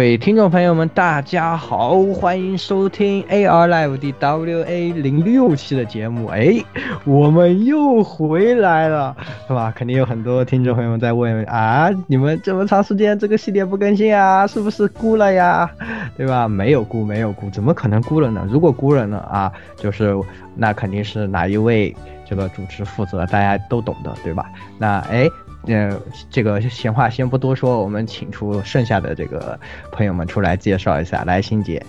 [0.00, 6.26] 各位听众朋友们，大家好，欢迎收听 AR Live 的 WA 零六期的节目。
[6.28, 6.54] 哎，
[7.04, 9.14] 我们又回来了，
[9.46, 9.70] 是吧？
[9.76, 15.70] 肯定有很多听众朋友们在问啊，你们这么长时间这个系列不更新啊，是不是孤了呀？
[16.16, 16.48] 对吧？
[16.48, 18.48] 没有孤，没有孤，怎么可能孤了呢？
[18.50, 19.18] 如果孤了呢？
[19.30, 20.16] 啊，就是
[20.56, 21.94] 那肯定是哪一位
[22.24, 24.46] 这个主持负责，大家都懂的，对吧？
[24.78, 25.28] 那哎。
[25.66, 26.00] 呃，
[26.30, 29.58] 这个闲话先不多说，我们请出剩下的这个
[29.92, 31.22] 朋友们出来介绍一下。
[31.24, 31.84] 来，欣姐。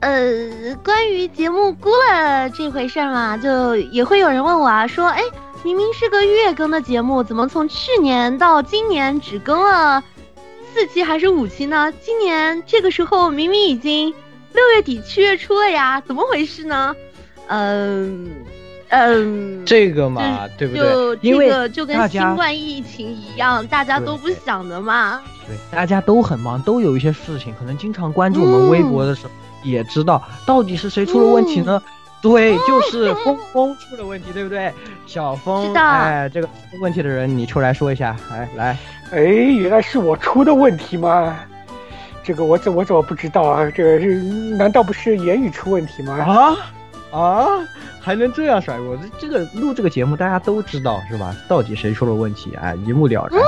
[0.00, 5.22] 呃，关于节目估了这回事儿嘛，就也会有人问我啊，说，哎，
[5.62, 10.02] 明明是个月更的节目，怎么从去年到今年只更了
[10.72, 11.92] 四期还是五期呢？
[12.00, 14.12] 今年这个时候明明已经
[14.52, 16.96] 六月底七月初了呀，怎么回事呢？
[17.48, 18.30] 嗯。
[18.94, 21.18] 嗯，这个嘛，对不对？
[21.22, 25.18] 因为就跟新冠疫情一样，大家都不想的嘛。
[25.46, 31.82] 对，大家都很忙，都有一些事情，可能经常关注我们微博的时候，也知道到底是谁出了问题呢？
[32.20, 34.70] 对，就是峰峰出了问题，对不对？
[35.06, 38.76] 小峰，哎，这个出问题的人，你出来说一下，哎来。
[39.10, 41.34] 哎，原来是我出的问题吗？
[42.22, 43.70] 这个我怎我怎么不知道啊？
[43.74, 44.16] 这个是
[44.56, 46.14] 难道不是言语出问题吗？
[46.18, 46.56] 啊？
[47.10, 47.46] 啊，
[48.02, 48.96] 还能这样甩锅？
[48.96, 51.34] 这这个录这个节目，大家都知道是吧？
[51.48, 52.52] 到底谁出了问题？
[52.60, 53.40] 哎，一目了然。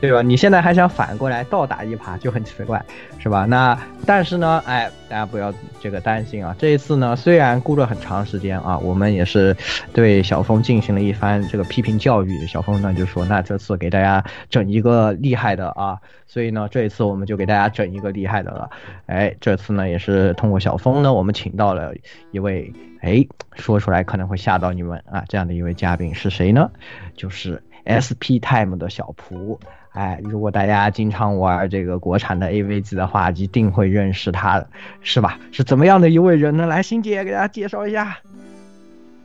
[0.00, 0.22] 对吧？
[0.22, 2.84] 你现在还想反过来倒打一耙，就很奇怪，
[3.18, 3.44] 是吧？
[3.46, 6.54] 那但是呢，哎，大家不要这个担心啊。
[6.58, 9.56] 这一次呢，虽然过了很长时间啊，我们也是
[9.92, 12.46] 对小峰进行了一番这个批评教育。
[12.46, 18.70] 小峰呢就说，那这次给大家整一个厉害的啊，所以呢，这一次我们就给大家整一个厉害的了。
[19.06, 21.92] 哎，这次呢也是通过小峰呢，我们请到了
[22.30, 26.70] 一位，哎，说出来可能会吓到你们啊，这样的一位嘉宾是谁呢？
[27.16, 29.58] 就是 SP Time 的小蒲。
[29.92, 34.68] 哎，如果大家经常玩这个国产的 AV 机的话，一定会认识他的，
[35.02, 35.38] 是吧？
[35.50, 36.66] 是怎么样的一位人呢？
[36.66, 38.18] 来，欣姐给大家介绍一下。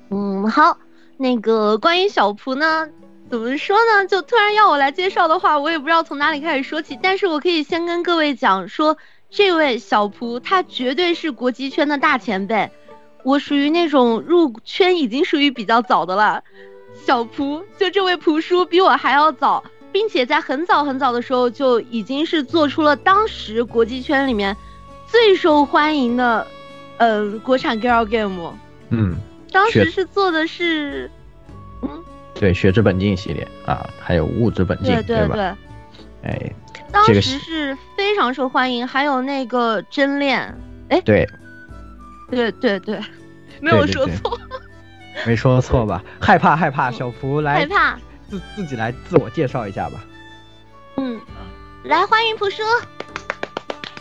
[0.10, 0.78] 嗯，好，
[1.18, 2.88] 那个关于小蒲呢，
[3.30, 4.08] 怎么说呢？
[4.08, 6.98] 就突然要我来介绍的话，我也不知道从哪里开始说起。
[7.02, 8.98] 但是我可以先跟各位讲说，
[9.30, 12.72] 这位小蒲他绝对是国际圈的大前辈，
[13.24, 16.44] 我属于那种入圈已经属于比较早的了。
[17.06, 19.64] 小蒲就这位蒲叔比我还要早。
[19.94, 24.58] 并且在很早很早的时候就已经是做出了当时国际圈里面
[25.08, 26.46] 最受欢迎的，
[26.98, 28.58] 嗯，国产 girl game。
[28.90, 29.16] 嗯，
[29.52, 31.10] 当时是做的是，
[31.84, 32.04] 嗯，
[32.34, 35.54] 对，血之本境系列啊，还有物质本境，对对对。
[36.24, 36.54] 哎，
[36.92, 40.58] 当时是非常受欢迎，还有那个真恋，
[40.90, 41.28] 哎，对，
[42.32, 43.00] 对对对，
[43.60, 44.40] 没有说错，
[45.26, 46.04] 没说错吧？
[46.20, 48.00] 害怕害怕，小福来，害怕。
[48.34, 50.04] 自自己来自我介绍一下吧。
[50.98, 51.22] 嗯，
[51.84, 52.64] 来欢迎朴叔，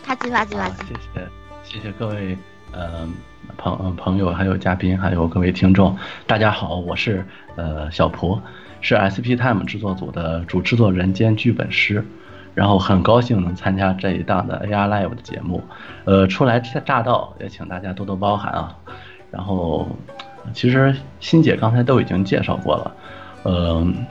[0.03, 0.79] 啪叽啪叽啪叽。
[0.89, 1.29] 谢谢
[1.63, 2.39] 谢谢各位
[2.73, 3.07] 呃
[3.59, 5.95] 朋朋友还有嘉宾还有各位听众，
[6.27, 7.27] 大家好，我是
[7.57, 8.41] 呃小蒲，
[8.81, 12.03] 是 SP Time 制作组的主制作人兼剧本师，
[12.55, 15.63] 然后很高兴能参加这一档的 AR Live 的节目，
[16.07, 18.75] 呃初来乍到也请大家多多包涵啊。
[19.31, 19.87] 然后
[20.55, 22.97] 其实欣姐刚才都已经介绍过了，
[23.45, 24.07] 嗯。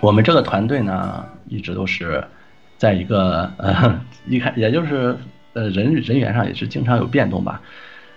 [0.00, 2.24] 我们这个团队呢，一直都是
[2.78, 5.16] 在一个 呃，一开也就是
[5.52, 7.60] 呃人人员上也是经常有变动吧，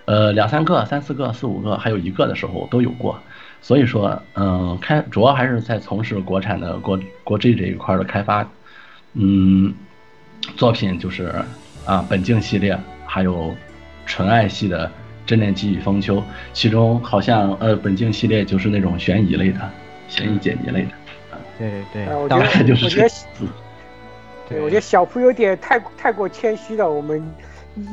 [0.05, 3.19] 呃两三个、三四个、四五个，还有一个的时候都有过。
[3.61, 8.45] 所以说，嗯，开主要还是在从事国产的国国 G 这一块的开发，
[9.13, 9.73] 嗯，
[10.57, 11.33] 作品就是
[11.85, 13.55] 啊本境系列，还有
[14.05, 14.91] 纯爱系的
[15.25, 16.21] 真恋记忆风秋，
[16.51, 19.61] 其中好像呃本境系列就是那种悬疑类的，
[20.09, 20.91] 悬疑解谜类的。
[21.57, 23.07] 对对对，当然就是这
[24.49, 26.89] 对，我觉得小蒲有点太太过谦虚了。
[26.89, 27.23] 我们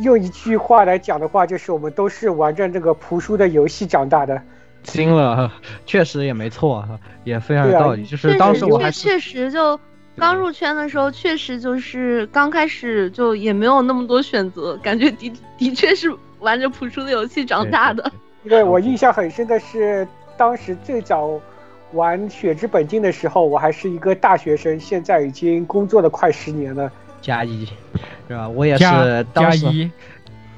[0.03, 4.43] 用一句话来讲的话，就是我们都是玩着这个蒲叔的游戏长大的。
[4.83, 5.53] 惊了，
[5.87, 6.87] 确实也没错，
[7.25, 8.05] 也非常有道理。
[8.05, 9.79] 就是当时我还确实就
[10.17, 18.11] 刚入圈的时候，确实就是刚开始就也没有那么多选择，感觉的的确是玩着蒲叔的游戏长大的。
[18.43, 21.41] 因为我印象很深的是，当时最早。
[21.93, 26.91] 玩《血之本境》的时候，我还是一个大学生，现在已经工作了快十年了。
[27.21, 27.67] 加一，
[28.29, 28.49] 是吧？
[28.49, 28.81] 我也是
[29.35, 29.91] 加一。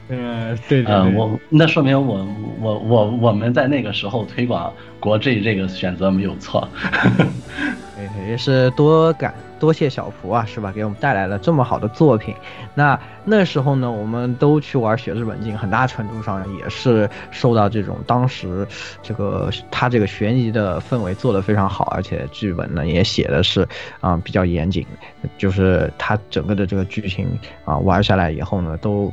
[0.09, 0.93] 嗯，对对。
[0.93, 2.27] 呃，我那说明我
[2.61, 6.69] 我我我们在那个时候推广国 G 这个选择没有错。
[8.29, 9.33] 也是多感
[9.63, 10.73] 多谢小福啊，是吧？
[10.73, 12.35] 给我们带来了这么好的作品。
[12.75, 18.67] 那那时候呢，我们都去玩《血之本境》，很大程度上也是受到这种当时
[19.05, 23.65] 这个他这个悬疑的氛围做得非常好，而且剧本呢也写的是
[24.01, 24.85] 啊比较严谨，
[25.39, 29.13] 就是他整个的这个剧情啊玩下来以后呢都。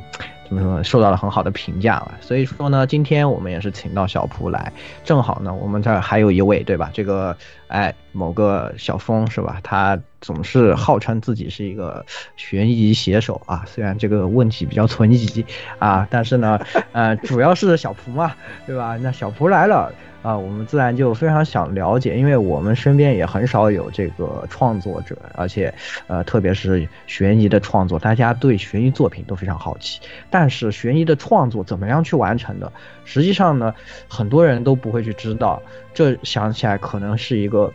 [0.50, 0.82] 怎么说？
[0.82, 2.18] 受到了很好的评价了。
[2.20, 4.72] 所以说呢，今天我们也是请到小蒲来，
[5.04, 6.90] 正好呢，我们这儿还有一位，对吧？
[6.92, 7.36] 这个，
[7.68, 9.60] 哎，某个小峰是吧？
[9.62, 12.04] 他总是号称自己是一个
[12.36, 15.44] 悬疑写手啊，虽然这个问题比较存疑
[15.78, 16.58] 啊，但是呢，
[16.90, 18.34] 呃，主要是小蒲嘛，
[18.66, 18.96] 对吧？
[19.00, 19.92] 那小蒲来了。
[20.22, 25.72] 啊，我们自然就非常想了解，因为我们身边也很少有这个创作者，而且，
[26.06, 30.00] 呃，特别是悬疑的创作，大家对悬疑作品都非常好奇。
[30.28, 32.70] 但是悬疑的创作怎么样去完成的？
[33.04, 33.74] 实际上呢，
[34.08, 35.62] 很多人都不会去知道。
[35.94, 37.72] 这想起来可能是一个。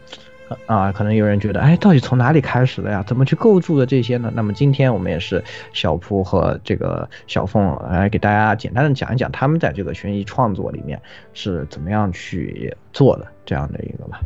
[0.65, 3.03] 啊，可能有人觉得，哎，到底从哪里开始的呀？
[3.07, 4.31] 怎么去构筑的这些呢？
[4.35, 5.43] 那么今天我们也是
[5.73, 11.01] 小铺和这个小凤来给大家简单的讲一讲他们在这个悬疑创作里面
[11.33, 14.19] 是怎么样去做的这样的一个吧。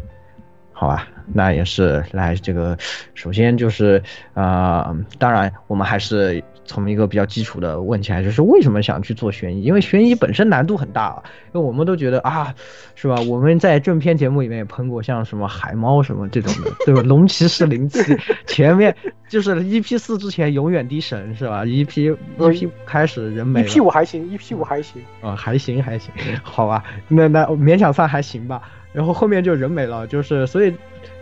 [0.71, 2.77] 好吧，那也是来这个，
[3.13, 4.01] 首先就是
[4.33, 6.43] 啊，当然我们还是。
[6.69, 9.63] 从一个比较基础的问起来，就是为什么想去做悬疑？
[9.63, 11.23] 因为悬疑本身难度很大啊。
[11.51, 12.53] 因为我们都觉得啊，
[12.93, 13.15] 是吧？
[13.27, 17.01] 我们在正片节目里面也喷过，像什么海猫什么这种的，对吧？
[17.01, 17.99] 龙骑士零七
[18.45, 18.95] 前面
[19.27, 26.11] 就是 EP 四之前永远的神是吧？EP EP 开始人没，EP 五还行，EP 五还行啊，还行还行，
[26.43, 28.61] 好吧，那那勉强算还行吧。
[28.93, 30.73] 然后后面就人没了，就是所以。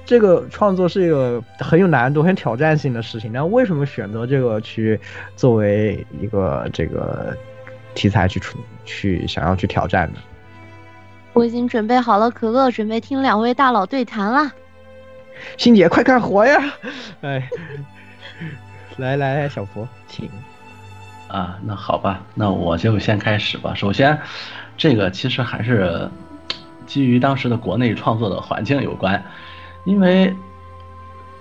[0.07, 3.29] 这个创作是一个很有难度、很挑战性的事情。
[3.33, 4.97] 那为什么选择这个去
[5.35, 7.35] 作为一个这个
[7.93, 10.19] 题材去出去想要去挑战呢？
[11.33, 14.49] 我已经准备好了可乐，准备听两位大佬对谈了。
[15.57, 16.57] 欣姐，快干活呀！
[17.19, 17.49] 哎，
[18.95, 20.29] 来来，小佛，请。
[21.27, 23.73] 啊，那好吧，那我就先开始吧。
[23.75, 24.17] 首先，
[24.77, 26.09] 这个其实还是
[26.85, 29.21] 基于当时的国内创作的环境有关。
[29.87, 30.35] 因为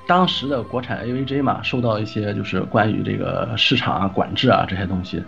[0.07, 5.21] 当时的国产 AVG 嘛，受到一些就是关于这个市场啊、管制啊这些东西，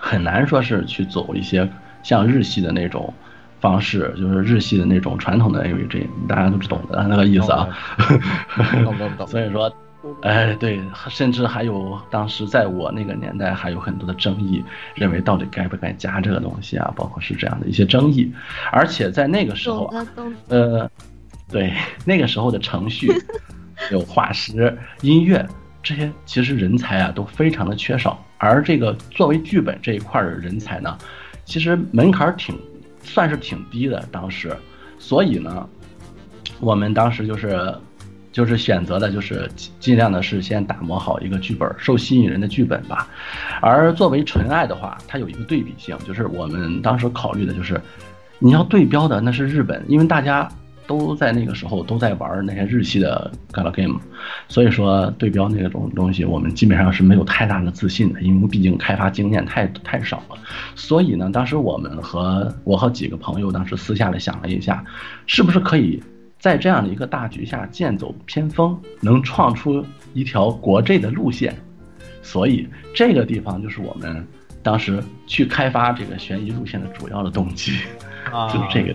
[0.00, 1.68] 很难说是去走一些
[2.02, 3.12] 像日系的那种
[3.60, 7.68] 方式，就是日系的那种传统的 AVG，大家都是懂的那个意思啊。
[8.82, 9.26] 懂懂懂。
[9.26, 9.70] 所以说，
[10.22, 10.80] 哎，对，
[11.10, 14.64] 甚至还有当时在我那个年代还有很多的争议，
[14.94, 18.32] 认为到底该不该加这个东西啊，包括是这样的一些争议，
[18.72, 20.06] 而且在那个时候啊，
[20.48, 20.90] 呃。
[21.50, 21.72] 对
[22.04, 23.12] 那个时候的程序，
[23.92, 25.46] 有画师、音乐
[25.82, 28.20] 这些，其实人才啊都非常的缺少。
[28.38, 30.98] 而这个作为剧本这一块的人才呢，
[31.44, 32.58] 其实门槛挺，
[33.02, 34.04] 算是挺低的。
[34.10, 34.54] 当时，
[34.98, 35.68] 所以呢，
[36.58, 37.72] 我们当时就是，
[38.32, 39.48] 就是选择的就是
[39.78, 43.08] 尽量的是先打磨好一个剧本，受吸引人的剧本吧。
[43.62, 47.80] 而作为纯爱的话，它有一个对比性，就是我们当时考虑的就是，
[48.40, 50.48] 你要对标的那是日本，因为大家。
[50.86, 53.98] 都在那个时候都在玩那些日系的 gal game，
[54.48, 60.36] 所以说对标那种东西，我们基本上是没有太大的自信的，因为毕竟开发经验太太少了。
[60.74, 64.84] 所以呢，当时我们和我和几个朋友当时私下里想了一下，
[65.26, 66.02] 是不是可以
[66.38, 71.54] 在这样的一个大局下剑走偏锋，能创出一条国 J 的路线。
[72.22, 74.26] 所以这个地方就是我们
[74.62, 77.72] 当时去开发这个悬疑路线的主要的动机，
[78.52, 78.94] 就是这个。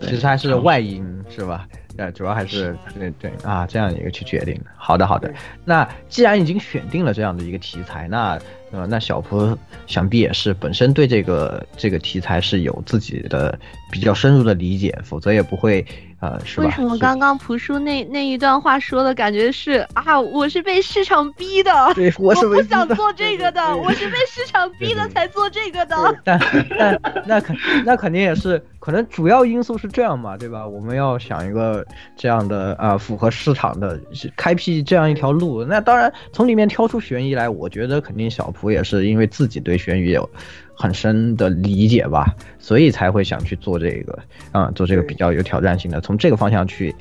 [0.00, 1.68] 其实还是外因是吧？
[1.96, 4.66] 呃，主要还是对对啊，这样一个去决定的。
[4.76, 5.32] 好的好的，
[5.64, 8.38] 那既然已经选定了这样的一个题材，那
[8.70, 13.58] 呃，那小蒲想必也是本身对这个这个题材是有自己的
[13.90, 15.84] 比较深入的理解，否则也不会。
[16.20, 25.96] 呃，是为什么刚刚朴叔那那一段话说的感觉是啊，我是被市场逼的，对，我是不想做这个的，我是被市场逼的才做这个的。
[26.24, 26.40] 但
[26.78, 27.54] 但那肯
[27.84, 30.66] 那肯定也是，可能主要因素是这样嘛，对吧？
[30.66, 34.00] 我们要想一个这样的啊，符合市场的，
[34.36, 35.64] 开辟这样一条路。
[35.64, 40.28] 那当然从里面挑出悬疑来，我觉得肯定小蒲也是因为自己对悬疑有。
[40.76, 44.18] 很深的理解吧，所以才会想去做这个，
[44.52, 46.94] 啊，做这个比较有挑战性的，从这个方向去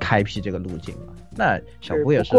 [0.00, 1.12] 开辟这个路径嘛。
[1.36, 2.34] 那小胡也是。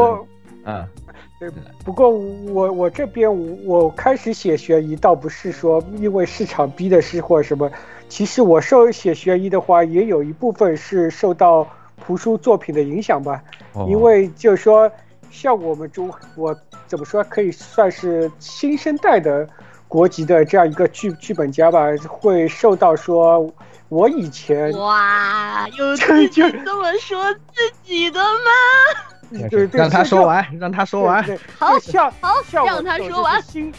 [1.84, 3.30] 不过我我这边
[3.66, 7.70] 我开始写悬疑，倒不是说因为市场逼的是或什么，
[8.08, 11.68] 其实我受写悬疑的话，也有一部分是受到
[12.06, 13.44] 图书作品的影响吧。
[13.88, 14.90] 因为就是说，
[15.32, 16.56] 像我们中，我
[16.88, 19.48] 怎么说可以算是新生代的。
[19.94, 23.48] 国籍的这样一个剧剧本家吧，会受到说，
[23.90, 29.40] 我以前哇，有自己这么说自己的吗？
[29.52, 31.24] 对对，让他说完，让他说完。
[31.60, 33.40] 好，像好，像让他说完。
[33.44, 33.72] 新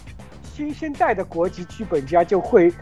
[0.55, 2.73] 新生代的国籍剧本家就会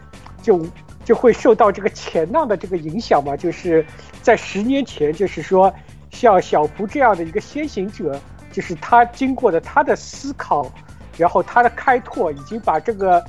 [0.43, 0.63] 就
[1.03, 3.83] 就会受到这个前浪的这个影响嘛，就是
[4.21, 5.73] 在十年前，就是说
[6.11, 8.15] 像小蒲这样的一个先行者，
[8.51, 10.71] 就是他经过的他的思考，
[11.17, 13.23] 然后他的开拓，已经把这个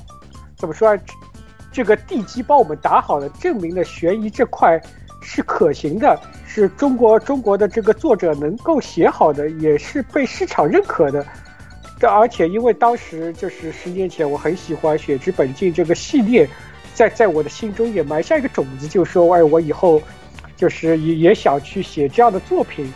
[0.57, 0.99] 怎么说啊，
[1.73, 4.81] 这个地基帮我们打好了，证明了悬疑这块
[5.23, 6.19] 是可行的。
[6.47, 11.27] 是中国中国的这个作者能够写好的，也是被市场认可的。
[11.99, 16.49] 这而且因为当时就是十年前，我很喜欢《血之本境》这个系列，
[16.95, 20.01] 在在我的心中也埋下一个种子，就说哎，我以后
[20.57, 22.93] 就是也也想去写这样的作品。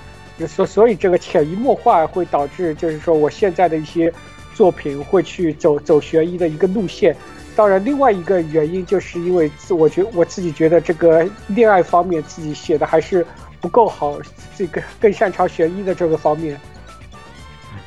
[0.47, 4.13] 所所以这个潜移默化会导致，就是说我现在的一些
[4.59, 7.17] 作品会去走走悬疑的一个路线。
[7.55, 13.25] 当然，另外一个原因就是因为自我觉我自己觉得这个恋爱方面自己写的还是。
[13.61, 14.17] 不够好，
[14.57, 16.57] 这个更擅长悬疑的这个方面。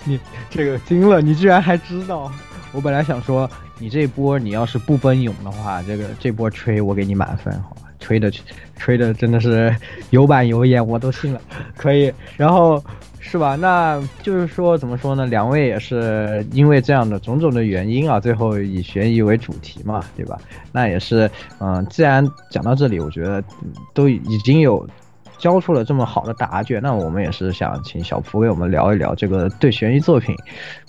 [0.03, 2.29] 你这个惊了，你居然还知道！
[2.73, 3.49] 我本来想说，
[3.79, 7.83] 你这波你要是不奔涌的话，这个这波吹我给你满分，好吧？
[8.01, 8.29] 吹的
[8.75, 9.73] 吹的真的是
[10.09, 11.39] 有板有眼，我都信了。
[11.77, 12.83] 可以，然后
[13.21, 13.55] 是吧？
[13.55, 15.25] 那就是说怎么说呢？
[15.25, 20.37] 两位也是因为这样的种种的原因啊，最后以悬疑为主题嘛，对吧？
[20.73, 23.41] 那也是，嗯，既然讲到这里，我觉得
[23.93, 24.85] 都已经有。
[25.37, 30.35] 交出了这么好的答卷，那我们也是想请小蒲给我们聊一聊这个对悬疑作品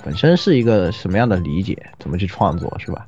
[0.05, 3.07] 本身是一个什么样的理解，怎么去创作，是吧？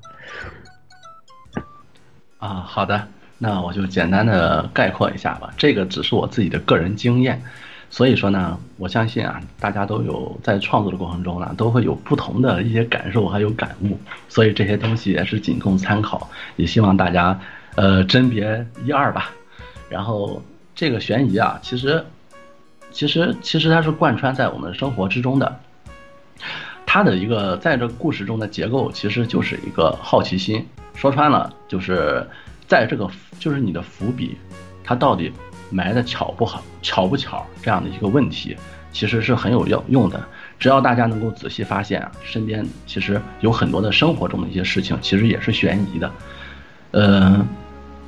[2.39, 5.53] 啊，好的，那我就简单的概括一下吧。
[5.59, 7.43] 这个只是我自己的个人经验，
[7.95, 13.97] 所以说呢，我相信啊，大家都有在创作的过程中呢，都会有不同的一些感受还有感悟，
[14.29, 17.39] 所以这些东西也是仅供参考，也希望大家
[17.77, 19.31] 呃甄别一二吧，
[19.89, 20.43] 然后。
[20.77, 22.05] 这个悬疑啊，其实，
[22.91, 25.61] 其实，其实它是贯穿在我们生活之中的。
[26.85, 30.67] 它的一个在这故事中的结构，其实就是一个好奇心。
[30.97, 32.27] 说穿了，就是
[32.67, 33.09] 在这个
[33.39, 34.37] 就是你的伏笔，
[34.83, 35.33] 它到底
[35.75, 38.57] 埋的巧不好，巧不巧这样的一个问题，
[38.93, 40.25] 其实是很有用用的。
[40.59, 46.11] 只要大家能够仔细发现啊，身边其实有很多的生活中的一些事情，其实也是悬疑的。
[46.93, 47.45] 嗯，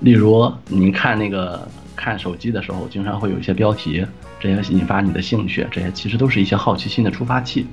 [0.01, 1.69] 例如你看那个。
[1.99, 4.07] 看手机的时候，经常会有一些标题，
[4.39, 7.67] 这些引发你的兴趣，这些其实都是一些好奇心的触发器。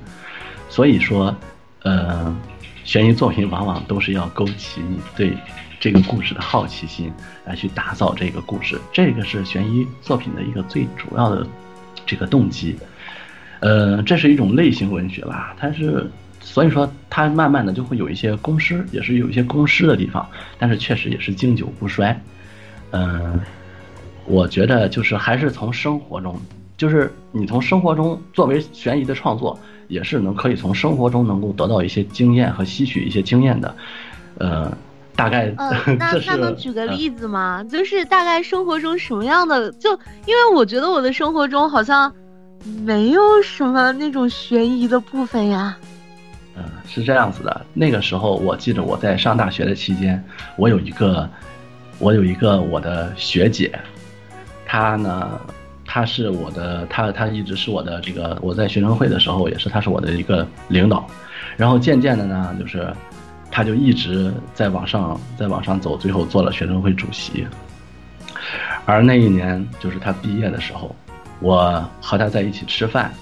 [0.70, 1.36] 所以说，
[1.82, 2.34] 呃，
[2.84, 5.36] 悬疑作品往往都是要勾起你对
[5.84, 7.12] 这个故事的好奇心，
[7.44, 8.80] 来去打造这个故事。
[8.90, 11.46] 这个是悬疑作品的一个最主要的
[12.06, 12.74] 这个动机。
[13.60, 16.10] 呃，这是一种类型文学吧，它是，
[16.40, 20.26] 所以说它慢慢的就会有一些公式，也是有一些公式的地方，
[20.58, 22.18] 但是确实也是经久不衰。
[22.92, 23.38] 嗯。
[24.24, 26.34] 我觉得就是还是从生活中，
[26.78, 33.76] 就是你从生活中作为悬疑的创作，也是能可以从生活中能够得到一些经验和吸取一些经验的，
[34.38, 34.74] 呃，
[35.16, 35.52] 大概。
[35.58, 37.64] 嗯， 那那能举个例子吗？
[37.64, 39.70] 就是大概生活中什么样的？
[39.72, 39.92] 就
[40.26, 42.12] 因为我觉得我的生活中好像
[42.82, 45.76] 没有什么那种悬疑的部分呀。
[46.56, 47.60] 嗯，是这样子的。
[47.72, 50.22] 那个时候我记得我在上大学的期间，
[50.56, 51.28] 我有一个，
[51.98, 53.76] 我有一个我的学姐。
[54.66, 55.40] 她呢，
[55.84, 61.06] 她是我的，她她一直是我的这个，我在学生会的时候也是，她是我的一个领导。
[61.56, 62.92] 然后渐渐的呢，就是
[63.54, 67.46] 他就一直在往上，在往上走，最后做了学生会主席。
[68.84, 70.92] 而那一年就是他毕业的时候，
[71.38, 73.14] 我和他在一起吃饭，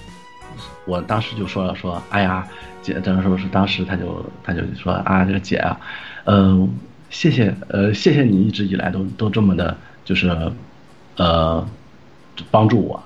[0.85, 2.47] 我当时就说了说，哎呀，
[2.81, 5.79] 姐，当时是当时他就他就说啊，这个姐啊，
[6.23, 6.67] 呃，
[7.11, 10.51] 谢谢呃，谢谢你一直以来都都这么的，就是。
[11.15, 11.63] 呃，
[12.49, 12.99] 帮助我，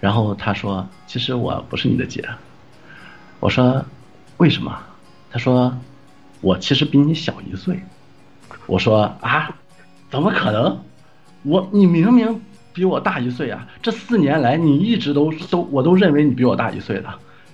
[0.00, 2.26] 然后他说：“其实我不是你的姐。”
[3.40, 3.84] 我说
[4.40, 4.74] ：“为什么？”
[5.30, 5.70] 他说
[6.42, 7.80] ：“我其实比你小一岁。”
[8.68, 9.56] 我说：“啊，
[10.10, 10.78] 怎么可能？
[11.42, 12.40] 我你明明
[12.72, 13.66] 比我大一岁啊！
[13.82, 17.08] 这四年来你一直都都我都认为你比我大一岁的。”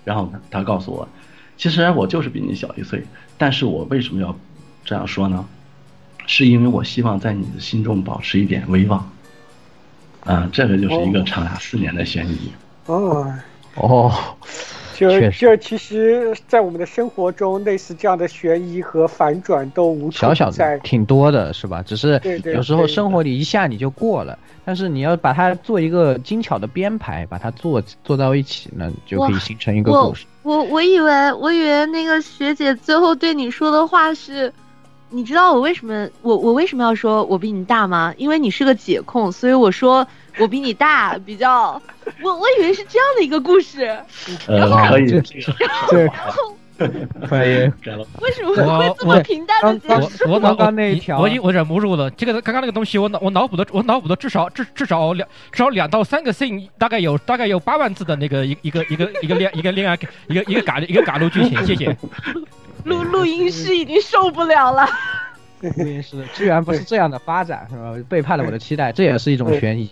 [0.04, 1.08] 然后他告诉我
[1.56, 3.04] ：“其实我就是比你小一岁，
[3.38, 4.36] 但是我为什么要
[4.84, 5.46] 这样说呢？
[6.26, 9.08] 是因为我希望在你的心中保持一点威望。”
[10.26, 12.52] 啊，这个就是一个长达四年的悬疑。
[12.86, 13.32] 哦
[13.76, 14.12] 哦，
[14.98, 21.82] 就就其实，在我们的生活中，类似这样的悬疑和反转都无小小的挺多的，是吧？
[21.82, 30.26] 只是有时候生活里一下你就过了，但是你要把它做一个精巧的编排，把它做做到一起，呢就可以形成一个故事。
[30.42, 34.52] 我我以为我以为那个学姐最后对你说的话是。
[35.10, 38.12] 你知道我为什么我我为什么要说我比你大吗？
[38.18, 40.06] 因为你是个解控，所以我说
[40.38, 41.80] 我比你大比较
[42.22, 43.86] 我我以为是这样的一个故事，
[44.46, 45.22] 呃，可以，
[45.58, 45.68] 然
[46.30, 46.56] 后
[47.28, 47.70] 可以。
[48.20, 50.30] 为什么会这么平淡的结束？
[50.30, 52.08] 我刚刚那一条，我已我忍不住了。
[52.12, 59.98] 这个刚刚那个东西，我脑我脑补的，我脑补的至少至至少两至少两到三个 scene，大概有大概有八万字的那个一一个一个一个恋一个恋爱
[60.28, 61.66] 一个一个嘎一个嘎路剧情。
[61.66, 61.96] 谢谢。
[62.84, 64.88] 录录音师已经受不了了。
[65.60, 67.92] 录音师居然不是这样的发展，是吧？
[68.08, 69.90] 背叛了我的期待，这也是一种悬疑，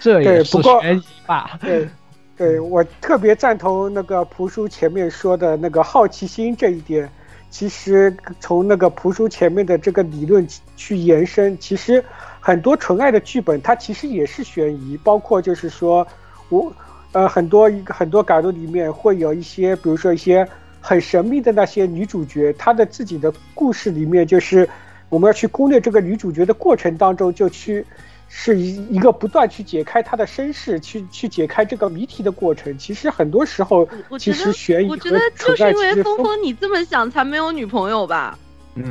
[0.00, 1.58] 这也是悬疑吧？
[1.62, 1.88] 对，
[2.36, 7.08] 对我特别赞同那个蒲叔前面说的那个好奇心这一点。
[7.50, 12.02] 其实从那个蒲叔前面的这个理论去延伸，其实
[12.40, 16.06] 很多纯爱的剧本它其实也是悬疑，包括就是说
[16.48, 16.72] 我
[17.12, 20.48] 呃很多一个很多感动里面会有一些，比如说一些
[20.80, 24.68] 很神秘的那些女主角，她的自己的故事里面就是。
[25.08, 27.84] 我们要去攻略这个女主角的过程当中，就去
[28.32, 32.78] 是一一个不断去解开他的身世，去去解开这个谜题的过程。
[32.78, 33.86] 其实很多时候，
[34.20, 38.38] 其实悬疑我觉得就是因为峰峰你这么想，才没有女朋友吧？
[38.76, 38.88] 嗯，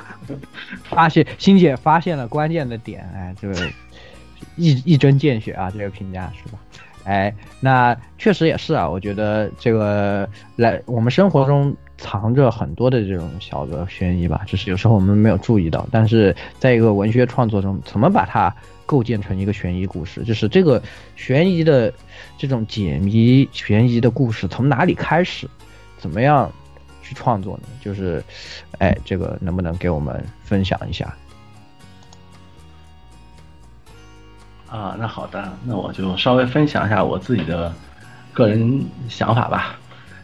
[0.84, 3.54] 发现欣姐发现了关键的点，哎，这个
[4.56, 6.58] 一一针见血啊，这个评价是吧？
[7.04, 11.74] 哎，那确实也是啊，我觉得这个来我们生活中。
[11.98, 15.86] 藏着很多的这种小的悬疑吧，就是有时候我们没有注意到。
[15.90, 18.54] 但是在一个文学创作中，怎么把它
[18.86, 20.22] 构建成一个悬疑故事？
[20.24, 20.80] 就是这个
[21.16, 21.92] 悬疑的
[22.38, 25.46] 这种解谜、悬疑的故事从哪里开始？
[25.98, 26.50] 怎么样
[27.02, 27.64] 去创作呢？
[27.82, 28.22] 就是，
[28.78, 31.12] 哎，这个能不能给我们分享一下？
[34.68, 37.74] 啊，那好的，那我就稍微分享一下我自己的
[38.32, 39.76] 个人想法吧。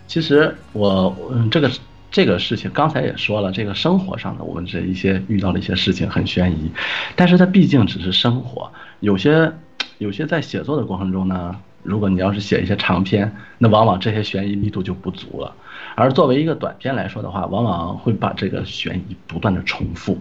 [0.06, 1.70] 其实我嗯，这个
[2.10, 6.70] 这个事情刚才也说了，这个生活上的我们这一些遇到的一些事情很悬疑，
[7.16, 8.70] 但是它毕竟只是生活，
[9.00, 9.52] 有些
[9.98, 15.54] 有些在写作的过程中呢，如果你要是写一些长篇，那往往这些悬疑密度就不足了，
[15.94, 20.18] 而作为一个短篇来说的话，往往会把这个悬疑不断的重复，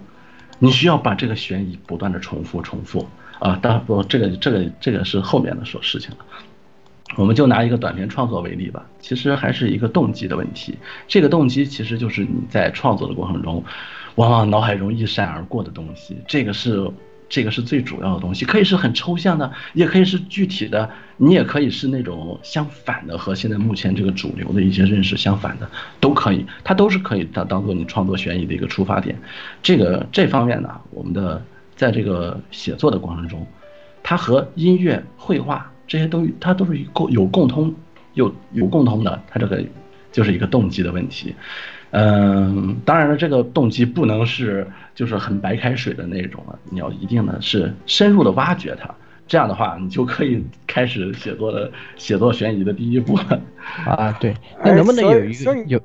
[0.60, 3.08] 你需要把这个悬疑不断的重复重复。
[3.40, 6.18] 啊，当然不这个这个这个是后面的说事情了。
[7.16, 10.76] 我们就拿一个短片创作为例吧，其实还是一个动机的问题。
[11.08, 13.64] 这个动机其实就是你在创作的过程中，
[14.16, 16.18] 往往脑海中一闪而过的东西。
[16.28, 16.90] 这个是
[17.30, 29.16] 这个是最主要的东西，可以是很抽象的，也可以是具体的，你也可以是那种相反的，和现在目前这个主流的一些认识相反的，都可以，它都是可以当当做你创作悬疑的一个出发点。
[29.62, 31.44] 这个这方面呢，我们的
[31.76, 33.46] 在这个写作的过程中，
[34.02, 35.70] 它和音乐、绘画。
[35.88, 37.74] 这些都它都是共有共通，
[38.14, 39.64] 有有共通的，它这个
[40.12, 41.36] 就是一个动机的问题。
[41.92, 48.90] 嗯，当然了，这个动机不能是就是很白开水的那种了，你要一定的是深入的挖掘它，
[49.28, 53.42] 这样的话你就可以开始写作的写作悬疑的第一步了。
[53.86, 55.80] 啊， 对，那能不能有一个有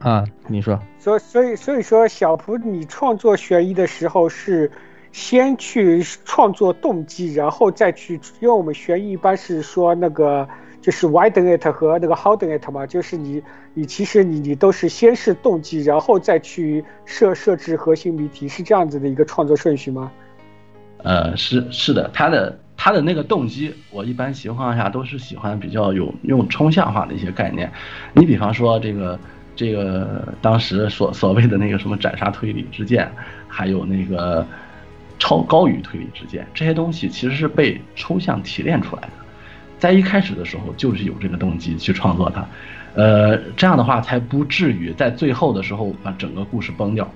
[0.00, 0.24] 啊？
[0.48, 4.70] 你说，所所以所以说小蒲，你创作悬疑的时候是。
[5.14, 10.46] 先去创作动机，然后再去，因为我们悬疑一般是说那个
[10.80, 13.40] 就是 why d it 和那个 how d it 嘛，就是你
[13.74, 20.10] 你其实你你都是先是动机，然后再去设设置核心谜题，是这样子的一个创作顺序吗？
[21.04, 27.70] 呃，是是的，他的他的那个动机，我一般情况下都是喜欢比较有用抽象化的一些概念，
[28.14, 29.16] 你比方说这个
[29.54, 33.08] 这个当时所所谓的那个什么斩杀推理之剑，
[33.46, 34.44] 还有那个。
[35.18, 39.10] 超高于推理之间，这些东西其实是被抽象提炼出来的，
[39.78, 42.46] 在一开始的时候就是有这个动机去创作它，
[42.94, 47.10] 呃，这样的话才不至于在最后的时候把整个故事崩掉。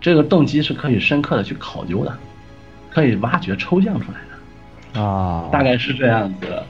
[0.00, 2.18] 这个动机是可以深刻的去考究的，
[2.90, 4.18] 可以挖掘抽象出来
[4.94, 6.62] 的，啊，大概是这样子。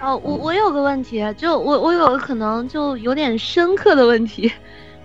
[0.00, 4.50] 哦，我我有个问题，就我我有个可能就有点深刻的问题，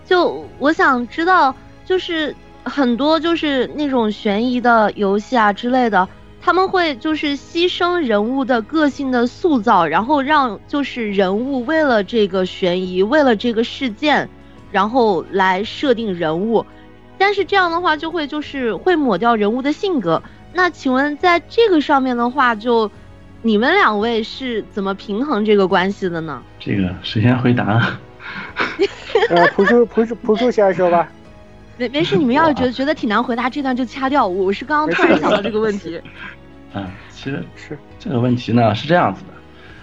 [0.05, 1.53] 就我想知道
[1.85, 2.35] 就是。
[2.65, 6.09] 很多就是那种悬疑的游戏啊之类的，
[6.41, 14.27] 他们会就是牺牲人物的个性的塑造，然后让就是人物为了这个悬疑，为了这个事件，
[14.71, 16.65] 然后来设定人物，
[17.17, 20.21] 但是这样的话就会就是会抹掉人物的性格。
[20.53, 22.89] 那请问在这个上面的话，就
[23.41, 26.41] 你们两位是怎么平衡这个关系的呢？
[26.59, 27.99] 这个谁先回答？
[29.29, 31.07] 呃，朴树朴树朴树先说吧。
[31.77, 34.25] 没没事，你们要是觉得 觉得挺难回答，这段就掐掉。
[34.27, 35.99] 我是刚刚突然想到这个问题。
[36.73, 39.23] 嗯，其实是这个问题呢是这样子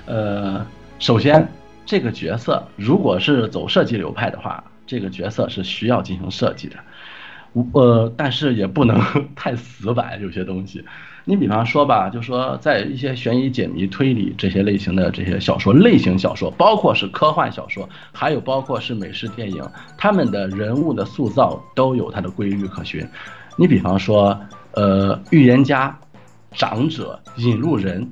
[0.07, 0.67] 的，呃，
[0.99, 1.49] 首先
[1.87, 6.77] 这个角色如果是走设计流派的话，这个角色是需要进行设计的，
[7.73, 9.01] 呃，但是也不能
[9.35, 10.85] 太死板，有些东西，
[11.25, 19.63] 你比方说吧，就说在一些悬疑、解谜、推理这些类型的这些小说，类型小说，包括是科幻小说，还有包括是美式电影，
[19.97, 23.07] 他们的人物的塑造都有它的规律可循。
[23.57, 24.37] 你比方说，
[24.73, 25.97] 呃，预言家、
[26.53, 28.11] 长者、引路人，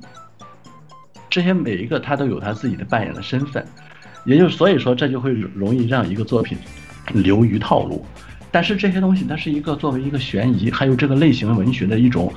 [1.29, 3.65] 这些每一个他都有他自己的扮演的身份，
[4.23, 6.57] 也就所以说这就会容易让一个作品
[7.13, 8.05] 流于套路。
[8.53, 12.31] 但是这些东西它是一个作为一个悬疑，还有这个类型文学的一种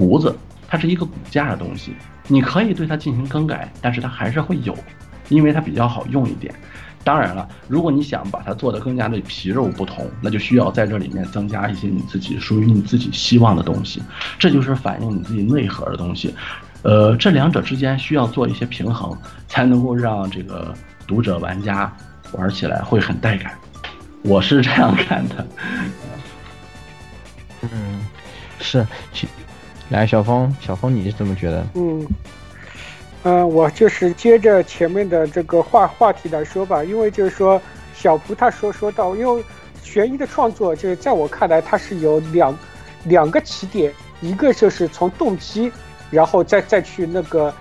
[0.00, 0.34] 骨子，
[0.66, 1.94] 它是一个骨架的东西。
[2.26, 4.74] 你可以对它进行更改，但是它还是会有，
[5.28, 6.54] 因为它比较好用一点。
[7.04, 14.02] 当然了，如果你想把它做得更加的皮肉不同，那就需要在这里面增加一些你自己属于你自己希望的东西，
[14.38, 16.34] 这就是反映你自己内核的东西。
[16.82, 19.14] 呃，这两者之间需要做一些平衡，
[19.48, 20.72] 才能够让这个
[21.06, 21.94] 读者玩家
[22.32, 23.52] 玩起来会很带感。
[24.22, 25.46] 我是这样看的。
[27.62, 28.00] 嗯，
[28.60, 28.86] 是，
[29.90, 31.66] 来，小峰，小峰，你是怎么觉得？
[31.74, 32.06] 嗯。
[33.22, 37.60] 嗯，我就是接着前面的这个话话题来说吧，因为就是说
[37.92, 39.44] 小蒲他说说到，因为
[39.82, 42.56] 悬疑的创作，就是在我看来，它是有两
[43.04, 45.70] 两个起点，一个就是从动机，
[46.10, 47.52] 然后再再去那个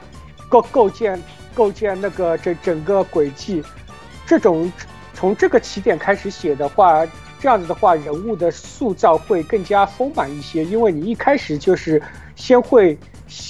[0.48, 1.22] 构构建
[1.54, 3.62] 构建那个这整个轨迹，
[4.26, 4.72] 这种
[5.14, 7.06] 从这个起点开始写的话，
[7.40, 12.02] 这样子的话，人物的塑造会更加丰满一些，因为你一开始就是
[12.36, 12.98] 先会。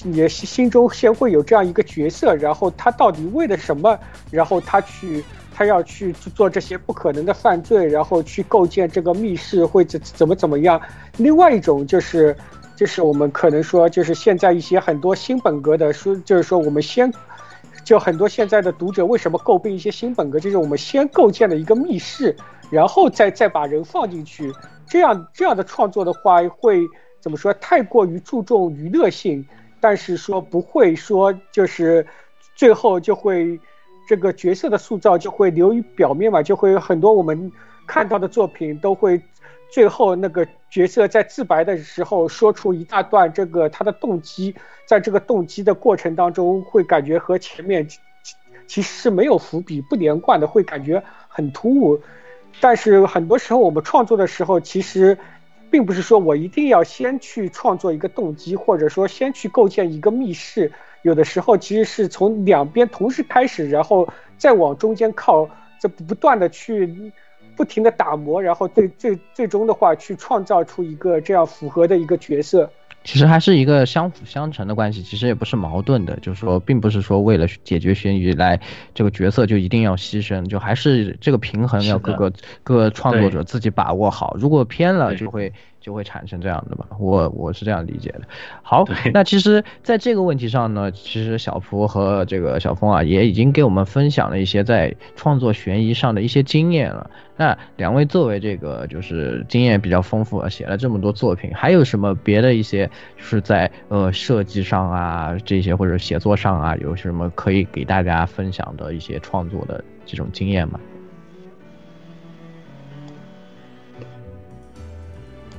[0.04, 3.98] 你的心心中先会有这样一个角色，然后他到底为了什么？
[4.30, 5.24] 然后他去，
[5.56, 10.82] 他要去做这些不可能的犯罪，然后去构建这个密室会怎怎么怎么样？
[11.16, 12.36] 另外一种就是，
[12.76, 17.10] 就是我们可能说，就是现在一些很多新本格的书，就是说我们先，
[17.90, 20.40] 就很多现在的读者为什么诟病一些新本格？
[20.40, 22.36] 就是我们先构建了一个密室，
[22.70, 24.54] 然后再再把人放进去，
[24.88, 26.84] 这样这样的创作的话，会
[27.20, 27.52] 怎么说？
[27.56, 29.44] 太过于注重娱乐性。
[29.80, 32.06] 但是说不会说，就是
[32.56, 33.60] 最后就会
[34.08, 37.52] 这个角色的塑造就会流于表面嘛，就会很多我们
[37.88, 39.20] 看到的作品都会
[39.72, 44.56] 最后那个角色在自白的时候说出一大段这个他的动机，
[44.86, 47.88] 在这个动机的过程当中会感觉和前面
[48.68, 52.00] 其实是没有伏笔、不连贯的，会感觉很突兀。
[52.60, 55.18] 但是很多时候我们创作的时候，其实。
[55.72, 60.72] 并不是说我一定要先去创作一个动机，或者说先去构建一个密室。
[61.04, 65.48] 有的时候其实是从两边同时开始，然后再往中间靠，
[65.80, 67.12] 这不断的去
[67.60, 72.72] 不停的打磨，然后最最最终的话去创造出一个这样符合的一个角色。
[73.04, 78.58] 其实还是一个相辅相成的关系，其实也不是矛盾的，就是说，并不是说为了解决悬疑来
[78.94, 82.32] 这个角色就一定要牺牲，就还是这个平衡要各个
[82.64, 85.52] 各个创作者自己把握好，如果偏了就会。
[85.80, 88.22] 就会产生这样的吧，我我是这样理解的。
[88.62, 97.10] 好，那其实在这个问题上呢，其实小蒲和这个小峰啊，也已经给我们分享了一些在创作悬疑上的一些经验了。
[97.38, 102.86] 那两位作为这个就是经验比较丰富，写了这么多作品，还有什么别的一些
[103.18, 110.78] 就是在呃设计上啊这些或者写作上啊，有什么可以给大家分享的一些创作的这种经验吗？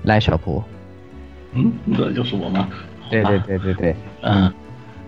[0.04, 0.62] 来，小蒲，
[1.52, 2.68] 嗯，这就是我吗？
[3.10, 4.52] 对对对对对，嗯，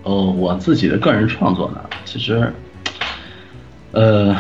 [0.02, 2.52] 哦，我自己的个人创作呢，其实，
[3.92, 4.36] 呃，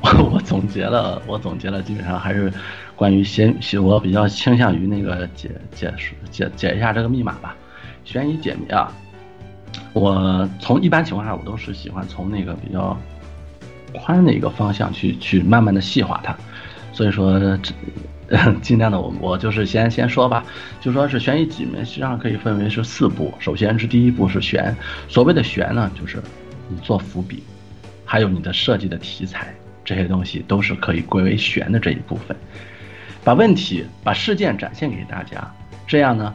[0.00, 2.52] 我 我总结了，我总结了，基本上还是
[2.94, 5.92] 关于先，我比较倾向于那个解解
[6.30, 7.56] 解解一下这个密码吧，
[8.04, 8.92] 悬疑解谜啊，
[9.94, 12.96] 我从一般情况下，我都是喜欢从那个比较
[13.94, 16.36] 宽的一个方向去去慢慢的细化它，
[16.92, 17.72] 所以说这。
[18.60, 20.44] 尽量的，我我就是先先说吧，
[20.80, 23.32] 就说是悬疑解谜，实际上可以分为是四步。
[23.38, 24.76] 首先是第一步是悬，
[25.08, 26.22] 所谓的悬呢，就是
[26.68, 27.42] 你做伏笔，
[28.04, 32.36] 还有你的设计的题材，这些东西都是可以归为悬的这一部分。
[33.24, 35.50] 把问题、把事件展现给大家，
[35.86, 36.34] 这样呢，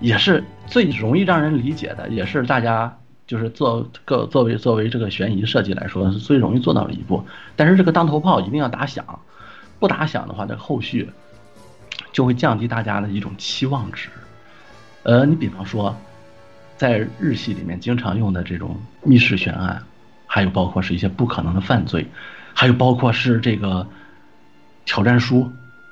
[0.00, 2.94] 也是最容易让人理解的，也是大家
[3.26, 7.22] 就是做个作为作为这个悬疑设计来说是最容易做到的一步。
[7.54, 9.04] 但是这个当头炮一定要打响。
[9.82, 11.10] 不打响的话，这后续
[12.12, 14.08] 就会降低大家的一种期望值。
[15.02, 15.92] 呃，你比方说，
[16.76, 19.82] 在日系里面经常用的这种密室悬案，
[20.24, 22.06] 还有包括是一些不可能的犯罪，
[22.54, 23.84] 还有包括是这个
[24.84, 25.50] 挑战书、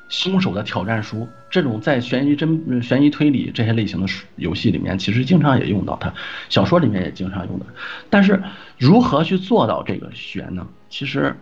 [0.09, 6.15] 凶手的挑战书，这种在悬疑侦、悬疑推理这些类型的书游戏里面，其实经常也用到它，
[6.49, 7.67] 小说里面也经常用的。
[8.09, 8.41] 但是
[8.79, 10.65] 如何去做到这个悬呢？
[10.89, 11.37] 其实。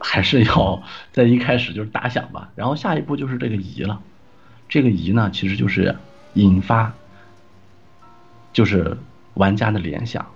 [0.00, 0.82] 还是要
[1.12, 4.00] 在一开始就是打响吧，然后下一步就是这个疑了。
[4.68, 5.96] 这个疑呢，其实就是
[6.34, 6.92] 引发
[8.52, 8.96] 就是
[9.34, 10.26] 玩家的联想。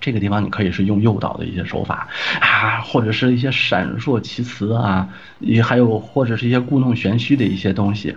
[0.00, 2.08] 这个地方你可以是用诱导的一些手法
[2.40, 5.08] 啊，或者是一些闪烁其词啊，
[5.38, 8.16] 也还有或者是一些故弄玄虚的一些东西，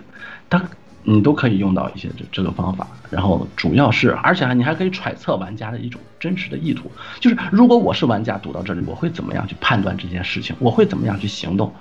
[0.50, 0.60] 它
[1.08, 2.86] 你都可以用到一些这这个方法。
[3.08, 6.90] 然后主要是，而且你还可以揣测玩家的一种真实的意图，
[7.20, 11.72] 就是如果我是玩家读到这里，我会怎么样去判断这件事情，我会怎么样去行动，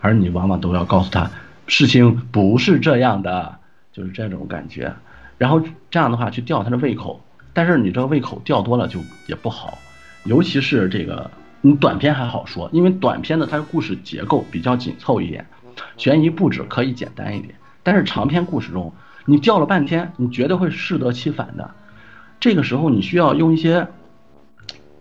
[0.00, 1.30] 而你往往都要告诉他，
[1.66, 3.58] 事情不是这样的，
[3.92, 4.94] 就是这种感觉，
[5.36, 7.22] 然后这样的话去吊他的胃口。
[7.52, 9.76] 但是你这个胃口吊多了就也不好，
[10.24, 15.46] 尤其是这个你短片还好说，因为短片的它的故事结构比较紧凑一点，
[15.98, 17.54] 悬疑布置可以简单一点。
[17.84, 18.92] 但是长篇故事中
[19.24, 21.70] 你掉了半天，你绝对会适得其反的。
[22.40, 23.86] 这个时候你需要用一些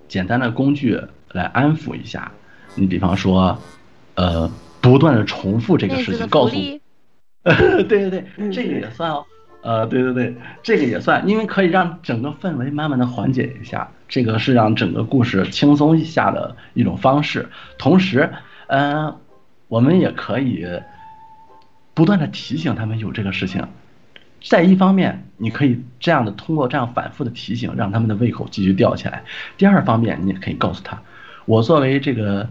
[0.07, 2.31] 简单的工具来安抚一下。
[2.75, 3.57] 你比方说，
[4.15, 4.49] 呃，
[4.81, 6.55] 不断的重复这个事情，告诉，
[7.43, 9.25] 对对对，这个也算哦。
[9.61, 17.47] 呃，对对对，这个也算，因为可以让整个氛围慢慢的缓解一下，这个是让整个故事轻松一下的一种方式。
[17.77, 18.29] 同时，
[18.67, 19.15] 嗯，
[19.67, 20.67] 我们也可以
[21.93, 23.67] 不断的提醒他们有这个事情。
[24.45, 29.23] 在一方面，你可以这样的通过这样反复的提醒，让他们的胃口继续吊起来。
[29.57, 31.01] 第二方面，你也可以告诉他，
[31.45, 32.49] 我作为这个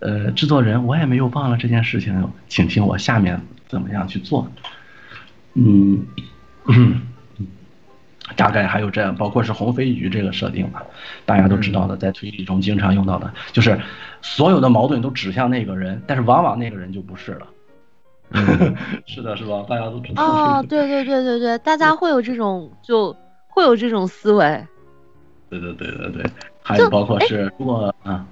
[0.00, 4.50] 呃制作人，我也没有忘了这件事情，请听我下面怎么样去做。
[5.52, 6.06] 嗯，
[8.34, 10.82] 大概还有这样，包括是红飞鱼这个设定吧，
[11.26, 13.78] 大家都知道的，在推理中经常用到的，就是
[14.22, 17.46] 所有的矛盾都指向那个人，但是往往那个人就不是了。
[19.06, 19.64] 是的，是吧？
[19.68, 20.24] 大家都知道。
[20.24, 23.14] 哦，对对对对对，大家会有这种，就
[23.48, 24.66] 会有这种思维。
[25.48, 26.30] 对对对对对，
[26.62, 28.24] 还有包括是如果啊。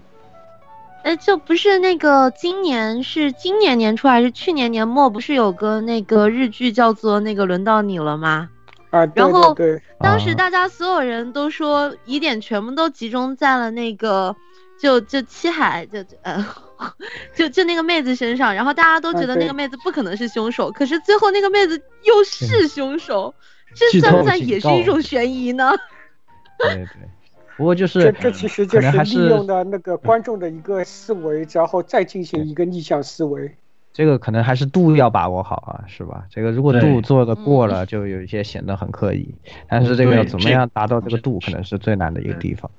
[1.05, 8.51] 哎，就不是那个今年是今年年初还是去年年末，不是有个那个日剧叫做那个轮到你了吗？
[8.91, 14.35] 啊，然后对，当时大家所有人都说疑点全部都集中在了那个
[14.81, 16.45] 就就七海就呃
[17.35, 23.35] 就就那个妹子身上，然后大家都觉得那个妹子不可能是凶手，可是最后那个妹子又是凶手，
[23.75, 25.73] 这算不算也是一种悬疑呢？
[26.59, 27.09] 对对。
[27.57, 33.53] 不过就是这，这其实就是利用的那个观众的一个思维，然后再进行一个逆向思维。
[33.93, 36.25] 这个可能还是度要把握好啊，是吧？
[36.31, 39.35] 这个如果度做的过了，就有一些显得很刻意。
[39.69, 42.71] 但是这个要怎么样达到这个度，可能是最难的一个地方。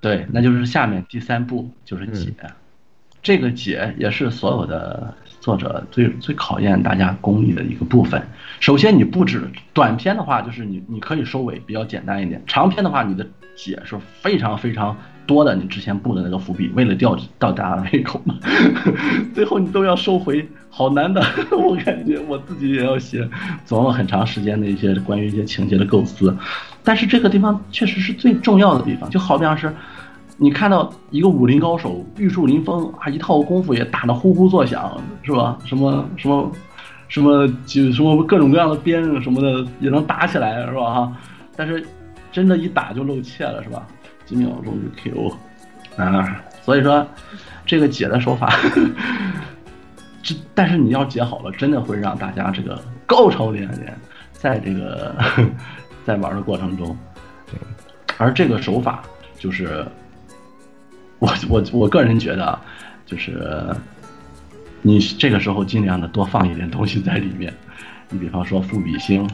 [0.00, 2.32] 对，那就是下面第三步就是解，
[3.26, 8.22] 这个解也是所有的作者最最考验大家功力的一个部分。
[8.60, 13.26] 首先，你布置短篇的话，就是你你可以收尾比较简单一点；长篇的话，你的。
[13.56, 14.94] 解是非常非常
[15.26, 18.34] 多的，你之前布的那个伏笔，为了吊吊大家胃口嘛，
[19.34, 21.24] 最后你都要收回，好难的，
[21.56, 23.26] 我感觉我自己也要写，
[23.66, 26.36] 琢磨很长时间的一些关于一些情节的构思，
[26.84, 29.74] 但是这个地方确实是最重要的地方，就好比像是
[30.36, 35.58] 你看到一个武林高手玉树临风啊，一套功夫也打得呼呼作响，是吧？
[35.64, 36.52] 什么什么
[37.08, 40.94] 什么就什么各种各样的鞭什么的也能打起来，是吧？
[40.94, 41.16] 哈，
[41.56, 41.84] 但是。
[42.32, 43.86] 真的，一打就露怯了，是吧？
[44.26, 45.32] 几秒钟就 KO，
[45.96, 47.06] 啊，所以说
[47.64, 48.52] 这个解的手法，
[50.22, 53.98] 这但是你要解好了，真的会让大家这个高潮连连，
[54.32, 55.14] 在这个
[56.04, 56.94] 在玩的过程中，
[58.18, 59.00] 而这个手法
[59.38, 59.82] 就是
[61.18, 62.60] 我我我个人觉得啊，
[63.04, 63.42] 就是
[64.82, 67.52] 你这个时候尽量的多放一点东西在里面，
[68.10, 69.28] 你比方说赋比星。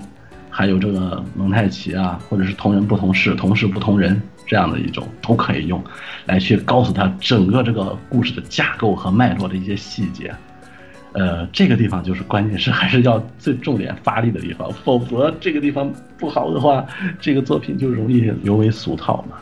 [0.55, 5.83] 还有这个蒙太奇啊，或者是同人不同事，同事不同人这样的一种都可以用，
[6.27, 10.31] 来去告诉他整个这个故事的架构和脉络的一些细节。
[11.15, 16.85] 呃，这个地方就是关键是还是要最重点发力的地方，否则这个地方不好的话，
[17.19, 19.39] 这个作品就容易流为俗套嘛。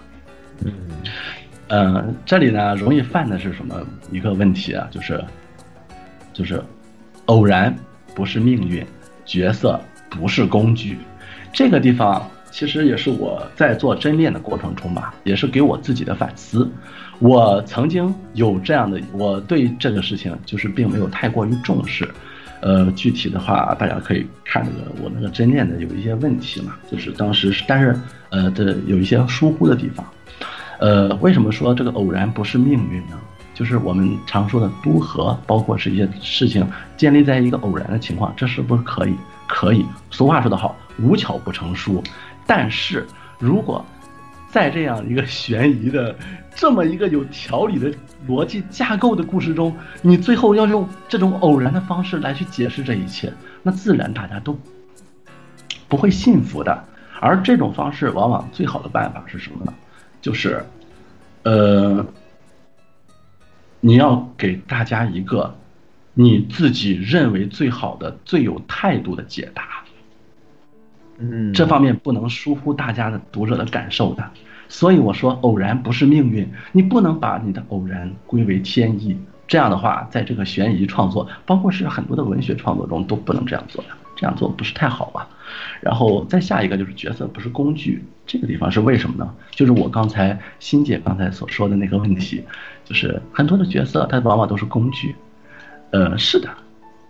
[0.65, 0.73] 嗯，
[1.71, 3.75] 呃，这里呢容易犯的是什么
[4.13, 4.87] 一个问题啊？
[4.91, 5.25] 就是
[6.35, 6.63] 就是
[7.25, 7.75] 偶然
[8.15, 8.87] 不是命运，
[9.25, 9.81] 角色。
[10.11, 10.99] 不是工具，
[11.53, 16.69] 这个地方其实也是我在做真练的过程中吧，也是给我自己的反思。
[17.21, 22.11] 我曾经有这样的，我对这个事情就是并没有太过于重视。
[22.61, 27.97] 呃，具体的话，大家可以看这个我那个真练的有一些问题嘛，就是当时，但是
[28.31, 30.05] 呃的有一些疏忽的地方。
[30.81, 33.19] 呃，为什么说这个偶然不是命运呢？
[33.53, 36.67] 就是我们常说的都合，包括是一些事情
[36.97, 39.15] 建立在一个偶然的情况，这是不是可以？
[39.47, 42.03] 可以，俗话说得好，无巧不成书。
[42.47, 43.07] 但是，
[43.39, 43.85] 如果
[44.49, 46.17] 在这样一个悬疑的、
[46.55, 47.93] 这么一个有条理的
[48.27, 53.31] 逻辑架构的故事中，你最后要用这种偶然的方式来去解释这一切，
[53.63, 54.59] 那自然大家都
[55.89, 56.85] 不会信服的。
[57.21, 59.75] 而这种方式往往最好的办法是什么呢？
[60.21, 60.65] 就是，
[61.45, 62.05] 呃，
[63.81, 65.55] 你要给大家一个
[66.15, 69.65] 你自己认为最好的、最有态度的解答。
[71.19, 74.31] 嗯，这方面不能疏忽大家的读者的感受的。
[74.69, 79.19] 所以我说，偶然不是命运，你不能把你的偶然归为天意。
[79.49, 83.91] 这样的话，在这个悬疑创作，包括是很多的文学创作中，都不能这样做的。
[84.15, 85.29] 这样做不是太好吧？
[85.81, 89.35] 然后再下一个就是角色不是工具，这个地方是为什么呢？
[89.51, 92.43] 就是我刚才欣姐刚才所说的那个问题，
[92.85, 95.15] 就是很多的角色它往往都是工具。
[95.91, 96.49] 呃，是的，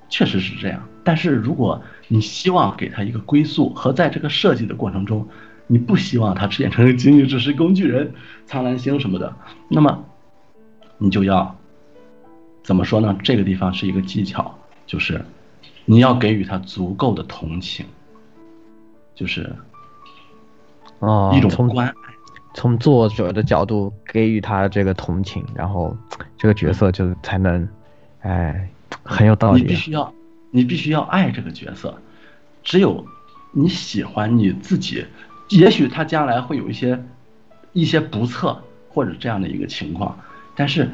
[0.08, 0.82] 确实是这样。
[1.04, 5.26] 但是如果你希望给他一个归宿，和在这个设计的过程中。
[5.72, 8.12] 你不希望他变成仅仅只是工具人、
[8.44, 9.32] 苍蓝星什么的，
[9.68, 10.04] 那么
[10.98, 11.56] 你就要
[12.64, 13.16] 怎么说呢？
[13.22, 14.52] 这个地方是一个技巧，
[14.84, 15.24] 就是
[15.84, 17.86] 你要给予他足够的同情，
[19.20, 19.54] 就是
[20.98, 21.94] 啊一种关爱，
[22.54, 25.94] 从作者的角度给予他这个同情，然后
[26.38, 27.68] 这个角色就才能
[28.22, 28.66] 哎
[29.02, 29.60] 很有道理。
[29.60, 30.14] 你必须要，
[30.50, 32.00] 你必须要爱这个角色，
[32.62, 33.04] 只有
[33.52, 35.04] 你喜欢你自己。
[35.50, 37.04] 也许他将来会有一些
[37.74, 40.18] 一些不测或者这样的一个情况，
[40.56, 40.88] 但是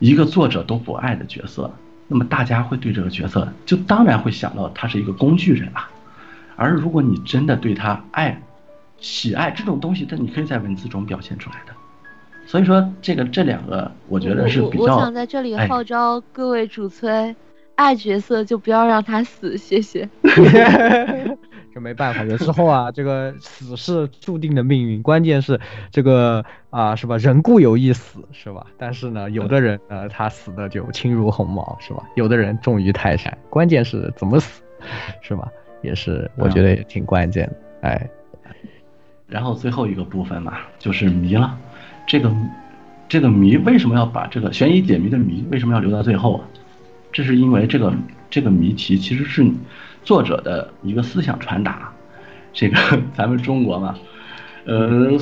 [0.00, 1.72] 一个作者都不爱的角色，
[2.08, 5.88] 那么大家会对这个角色就当然会想到他是一个工具人啊。
[6.56, 8.40] 而如果你真的对他爱、
[8.98, 11.72] 喜爱这种东西，这你可以在文字中表现出来的。
[12.46, 14.84] 所以说，这个这两个我觉得是比较。
[14.84, 17.34] 我想在这里号召各位主催，
[17.76, 20.08] 爱角色就不要让他死，谢谢。
[21.74, 25.02] 这没办法，有时候啊，这个死是注定的命运。
[25.02, 25.58] 关键是
[25.90, 27.16] 这个啊，是吧？
[27.16, 28.66] 人固有一死，是吧？
[28.76, 32.02] 但是呢，有的人呢，他死的就轻如鸿毛，是吧？
[32.14, 33.38] 有的人重于泰山。
[33.48, 34.62] 关键是怎么死，
[35.22, 35.48] 是吧？
[35.82, 37.88] 也是我觉得也挺关键的。
[37.88, 38.10] 哎，
[39.28, 41.58] 然后最后一个部分嘛，就是谜了。
[42.06, 42.32] 这个
[43.08, 46.44] 这个谜为什么要把这个悬疑解谜的谜为什么要留到最后啊？
[47.12, 47.92] 这是因为这个
[48.30, 49.44] 这个谜题其实是。
[50.04, 51.88] 作者的一个思想传达，
[52.52, 52.76] 这个
[53.14, 53.96] 咱们中国嘛，
[54.64, 55.16] 呃，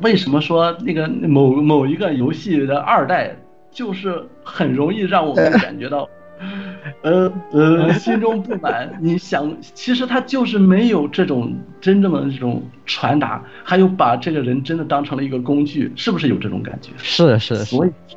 [0.00, 3.36] 为什么说那个某某一个游戏的二代
[3.70, 6.08] 就是很容易让我们感觉到，
[7.02, 8.98] 呃呃，心中不满？
[9.00, 16.90] 你想，其实他就是没有这种真正的这种传达，还有把这个人真的当成了一个工具，是不是有这种感觉？
[16.98, 18.16] 是是，所以是，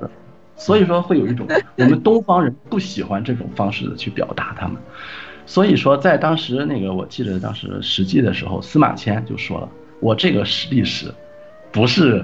[0.55, 4.77] 所以说会有一种我们东方人不喜欢这种方式的去表达他们。
[5.45, 9.67] 所以说，在当时那个，我记得当时《史记》的时候，司马迁就说了
[9.99, 11.11] ：“我这个史历史，
[11.71, 12.23] 不是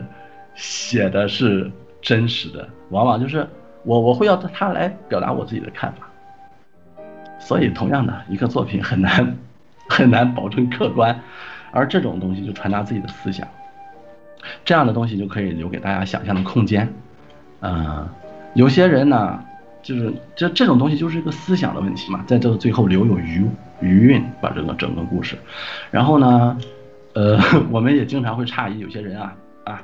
[0.54, 3.48] 写的是真实的，往往就是
[3.86, 6.08] 我我会要他来表达我自己的看法。”
[7.40, 9.38] 所以，同样的一个作品很难
[9.90, 11.18] 很难保证客观，
[11.72, 13.48] 而这种东西就传达自己的思想，
[14.66, 16.92] 这样的东西就可以留给大家想象的空间。
[17.62, 18.08] 嗯，
[18.56, 19.40] 有些人呢。
[19.86, 23.48] 就是这这种东西就是一个思想的问题嘛，在这个最后留有余
[23.82, 25.38] 余韵，把这个整个故事。
[25.92, 26.58] 然后呢，
[27.14, 27.38] 呃，
[27.70, 29.84] 我们也经常会诧异，有些人啊啊，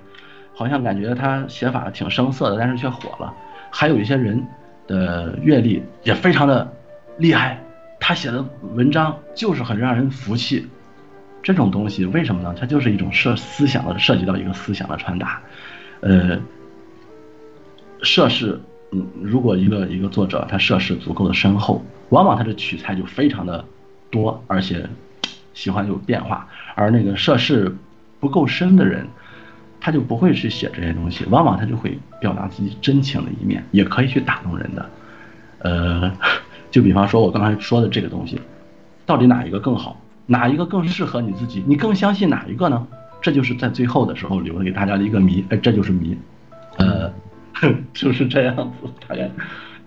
[0.56, 3.32] 好像感觉他写法挺生涩的，但是却火了。
[3.72, 4.46] 还有一些人
[4.86, 6.72] 的阅历也非常的
[7.18, 7.60] 厉害，
[8.00, 10.68] 他写的文章就是很让人服气。
[11.42, 12.54] 这种东西为什么呢？
[12.60, 15.42] 它就是一种涉思想的，涉及到一个思想的传达，
[16.02, 16.40] 呃，
[18.04, 18.62] 涉事。
[18.92, 23.64] 嗯，如果一个一个作者他涉世足够的深厚，往往他的取材就非常的
[24.10, 24.86] 多，而且
[25.54, 26.46] 喜欢有变化。
[26.76, 27.74] 而那个涉世
[28.20, 29.08] 不够深的人，
[29.82, 34.90] 他就不会去写这些东西，往往他就会表达自己真情的一面，也可以去打动人的。
[35.60, 36.12] 呃，
[36.72, 38.40] 就比方说我刚才说的这个东西，
[39.06, 42.88] 到底哪一个更好，哪一个更适合你自己，你更相信哪一个呢？
[43.22, 46.18] 这就是在最后的时候留了给大家的一个谜，哎，这就是谜，
[46.78, 47.12] 呃。
[47.94, 49.30] 就是这样子，大概，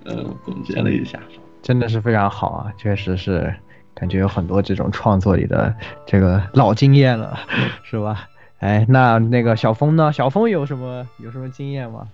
[0.05, 1.19] 嗯，总结了一下，
[1.61, 3.53] 真的是非常好啊，确实是，
[3.95, 5.75] 感觉有很多这种创作里的
[6.07, 7.37] 这个老经验了，
[7.83, 8.29] 是吧？
[8.59, 10.13] 哎，那那个小峰呢？
[10.13, 12.09] 小峰有什么有什么经验吗？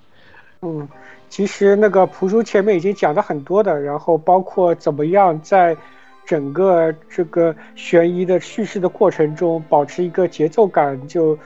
[0.63, 0.89] 嗯，
[1.29, 5.77] 其实那个蒲叔前面已经讲了很多的，然后包括怎么样在
[6.25, 11.39] 整个这个悬疑的叙事的过程中保持一个节奏感，就。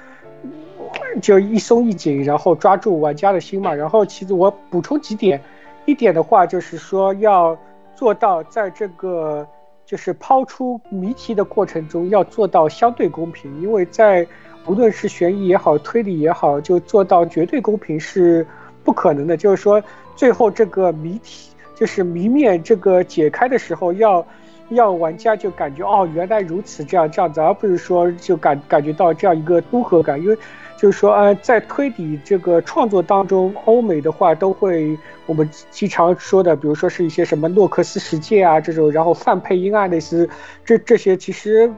[1.22, 3.72] 就一松一紧，然后抓住玩家的心嘛。
[3.72, 5.40] 然后其实我补充几点，
[5.86, 7.56] 一点的话就是说要
[7.94, 9.46] 做到在这个
[9.86, 14.26] 就是抛出谜题的过程中要做到相对公平，因为在
[14.66, 18.46] 无论是悬疑也好，推理也好，就做到绝对公平是
[18.82, 19.36] 不可能的。
[19.36, 19.82] 就是说
[20.16, 24.24] 最后这个谜题就是谜面这个解开的时候要
[24.68, 30.36] 让玩家就感觉哦，原来如此这样这样子，而不是说就感感觉到这样一个都合感，因为
[30.76, 40.28] 就是说呃，在推理这个创作当中，欧美的话都会我们经常说的，比如说是一些什么诺克斯世界啊这种，然后范佩因啊类似
[40.64, 41.70] 这这些，其实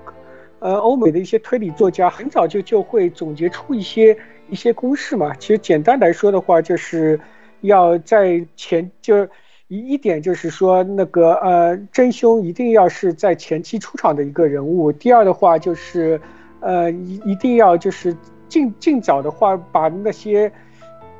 [0.66, 4.16] 呃，欧美的一些推理作家很早就就会总结出一些
[4.48, 5.32] 一些公式嘛。
[5.34, 7.20] 其实简单来说的话，就是
[7.60, 9.28] 要在前就。
[9.68, 14.92] 一一点就是说，那个呃，真凶一定要是在前期出场的一个人物。
[14.92, 16.20] 第二的话就是，
[16.60, 18.16] 呃，一一定要就是
[18.48, 20.52] 尽尽早的话，把那些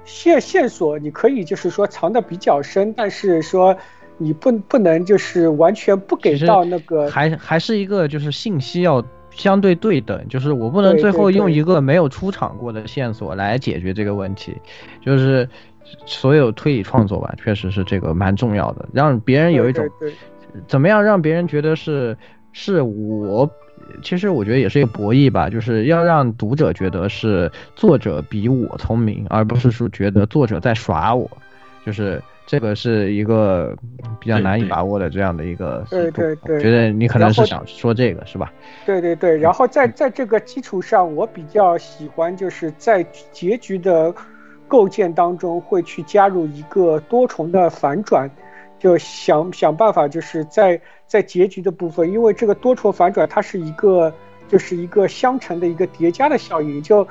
[0.05, 3.77] 线线索，你可以就是说藏的比较深，但是说
[4.17, 9.03] 你不不能就是完全不给到那个，还还是一个就是信息要
[9.37, 14.57] 相对对等，就是我不能最后用一个没有出场过的线索来解决这个问题，
[15.01, 15.49] 就是。
[16.05, 19.89] 所有推理创作吧，确实是这个蛮重要的，让别人有一种
[20.67, 22.17] 怎么样让别人觉得是
[22.53, 23.49] 是我，
[24.03, 31.31] 其实我觉得也是一个博弈吧，就是要让读者觉得是作者比我聪明，而不是说觉得作者在耍我，
[31.85, 33.77] 就是这个是一个
[34.19, 35.85] 比较难以把握的这样的一个。
[35.91, 38.53] 对对对，觉得你可能是想说这个是吧？
[38.87, 44.15] 对对对，然后在在这个基础上，我比较喜欢就是在结局的。
[44.69, 48.29] 构建当中会去加入一个多重的反转，
[48.81, 54.13] 就想想办法，就是在在结局的部分，因为这个多重反转它是一个
[54.49, 57.07] 就是一个相乘的一个叠加的效应，就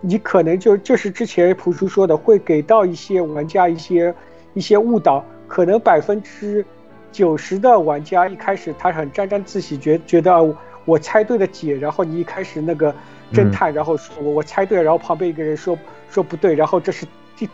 [0.00, 4.14] 你可能就就是之前朴叔说的，会给到一些玩家一些
[4.54, 6.64] 一些误导，可能百分之
[7.12, 12.94] 九十的玩家一开始他很沾沾自喜，觉觉得我猜对了解，然后你一开始那个
[13.32, 15.78] 侦探，然后说我我猜对了，然后旁边一个人说。
[16.10, 17.04] 说不对，然后这是
[17.36, 17.48] 第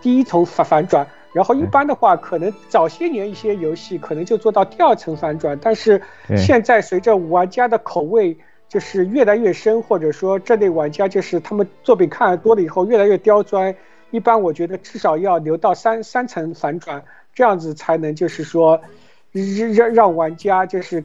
[0.00, 6.00] 第一层反反转，然后一般的话，可能早些年一些游戏可能就做到第二层反转，但是
[6.34, 8.34] 现在随着玩家的口味
[8.70, 13.74] 就是越来越深，或者说这类玩家就是他们作品看的多了以后越来越刁钻，
[14.16, 18.80] 一般我觉得至少要留到三三层反转，这样子才能就是说
[19.74, 21.04] 让让玩家就是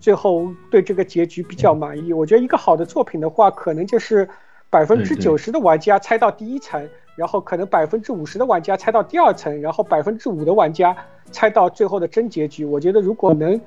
[0.00, 2.12] 最后对这个结局比较满意。
[2.12, 4.28] 我觉得一个好的作品的话，可能就是。
[4.68, 10.94] 百分之九十的玩家猜到第一层，然后可能百分之五十的玩家猜到第二层，然后百分之五的玩家
[11.30, 12.64] 猜到最后的真结局。
[12.64, 13.58] 我觉得如果能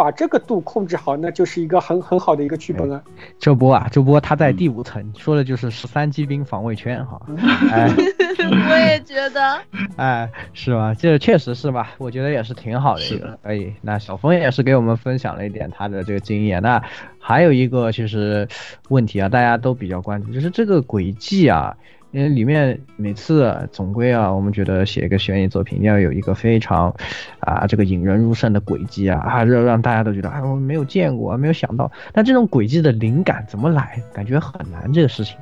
[0.00, 3.02] 把这个度控制好，那就是一个很很好的一个剧本了。
[3.38, 7.20] 这波啊，这波他在第五层，说的就是十三机兵防卫圈哈。
[7.28, 9.60] 我也觉得。
[9.96, 10.94] 哎，是吧？
[10.94, 11.90] 这确实是吧？
[11.98, 13.38] 我觉得也是挺好的一个。
[13.42, 16.62] 可以，那小峰也是给我们分享了一点他的这个经验。
[16.62, 16.82] 那
[17.18, 18.48] 还有一个其实
[18.88, 21.76] 问题啊，大家都比较关注，就是这个轨迹啊。
[22.12, 26.92] 因为里面每次总归啊，我们觉得写一个悬疑作品，一定要有一个非常，
[27.38, 31.90] 啊，这个引人入胜的轨迹啊，啊，让让大家都觉得啊，我没有见过，没有想到。
[32.12, 34.02] 那这种轨迹的灵感怎么来？
[34.12, 35.36] 感觉很难，这个事情，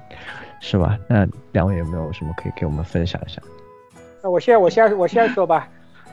[0.61, 0.99] 是吧？
[1.09, 3.41] 那两位有没有什么可以给我们分享一下？
[4.23, 5.67] 那我先我先我先说吧，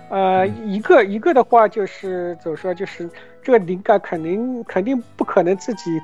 [0.10, 2.74] 呃，一个一个的话就是怎么说？
[2.74, 3.10] 就是
[3.44, 6.00] 这个灵感肯定肯定不可能自己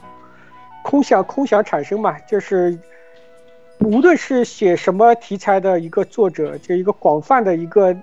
[0.84, 2.78] 空想空想产生嘛，就是。
[3.84, 7.96] 无论是写什么题材的一个作者，就一个广泛的一个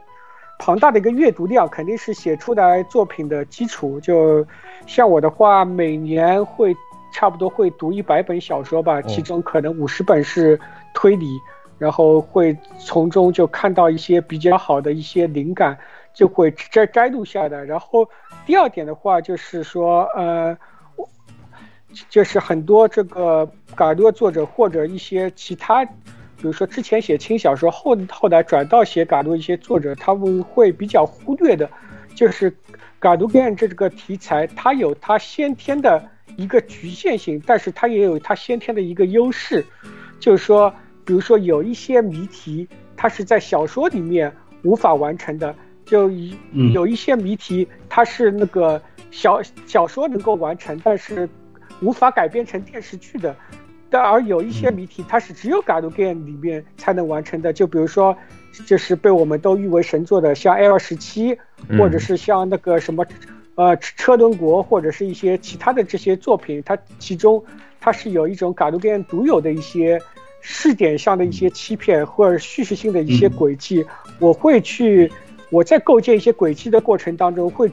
[0.58, 4.00] 庞大的一个阅读量，肯定是写出来作品的基础。
[4.00, 4.46] 就
[4.86, 6.76] 像我的话，每年会
[7.12, 10.58] 差不多会读一百本小说吧，其中可能五十本是
[10.94, 11.26] 推理，
[11.78, 15.78] 然后会从中就看到一些比较好的一些灵感，
[16.12, 17.62] 就会摘摘录下来。
[17.64, 18.08] 然后
[18.44, 20.58] 第二点的话，就是说，呃。
[22.08, 31.68] 就是很多这个嘎多作者或者一些其他，比如说之前写轻小说后后来转到写嘎多一些作者，他们会比较忽略的，
[32.14, 32.54] 就是
[32.98, 36.04] 嘎多变这个题材，它有它先天的
[36.36, 39.64] 一个局限性，但是它也有它先天的一个优势，
[40.20, 40.72] 就是说，
[41.04, 44.32] 比如说有一些谜题，它是在小说里面
[44.62, 46.10] 无法完成的，就
[46.72, 48.80] 有一些谜题，它是那个
[49.10, 51.28] 小小说能够完成，但是。
[51.80, 53.34] 无法改编成电视剧的，
[53.88, 57.52] 但而有一些谜题，它是只有《g a l Game》里面才能完成的。
[57.52, 58.16] 就比如说，
[58.66, 61.34] 就是被我们都誉为神作的，像《L 十七》，
[61.78, 63.06] 或者是像那个什么，
[63.54, 67.44] 呃，车轮国，或者是一些其他的这些作品，它其中
[67.80, 70.00] 它是有一种《g a l Game》独有的一些
[70.40, 73.86] 试点上的一些欺骗，或者叙事性的一些轨迹。
[74.18, 75.12] 我会去，
[75.50, 77.70] 我在构建一些轨迹的过程当中会。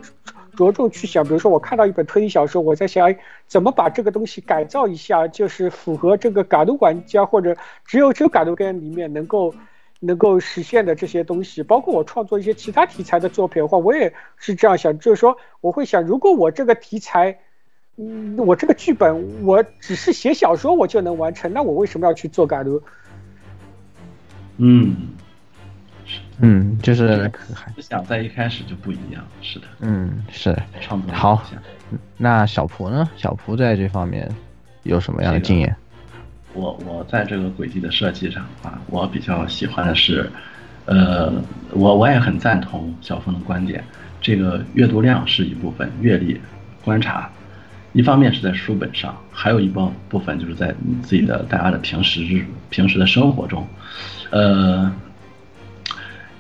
[0.55, 3.15] 着重去想，比如说我看到一本推理小说，我在想，
[3.47, 9.53] 怎么把这个东西改造一下，就是符合这个嘎鲁玩家或者只有只有嘎鲁根里面能够
[9.99, 17.39] 能够实现的这些东西，包括我创作一些其他题材的作品的话，我也是这样想，就是说我会想，如果我这个题材，
[17.97, 22.81] 嗯，我这个剧本我只是写小说我就能完成，那我为什么要去做改录？
[24.57, 24.95] 嗯，
[26.39, 27.31] 嗯，就是
[27.79, 31.43] 想在一开始就不一样，是的，嗯，是创作好。
[32.17, 33.09] 那小蒲呢？
[33.15, 34.29] 小蒲在这方面
[34.83, 35.75] 有什么样的经验？
[36.53, 40.29] 我我在这个轨迹的设计上啊，我比较喜欢的是，
[40.86, 41.33] 呃，
[41.71, 43.83] 我我也很赞同小峰的观点。
[44.21, 46.39] 这个阅读量是一部分，阅历、
[46.83, 47.29] 观察，
[47.93, 53.67] 一方面是在书本上，还有一部部分就是在你自己的大家的平时日平时的生活中。
[54.31, 54.91] 呃，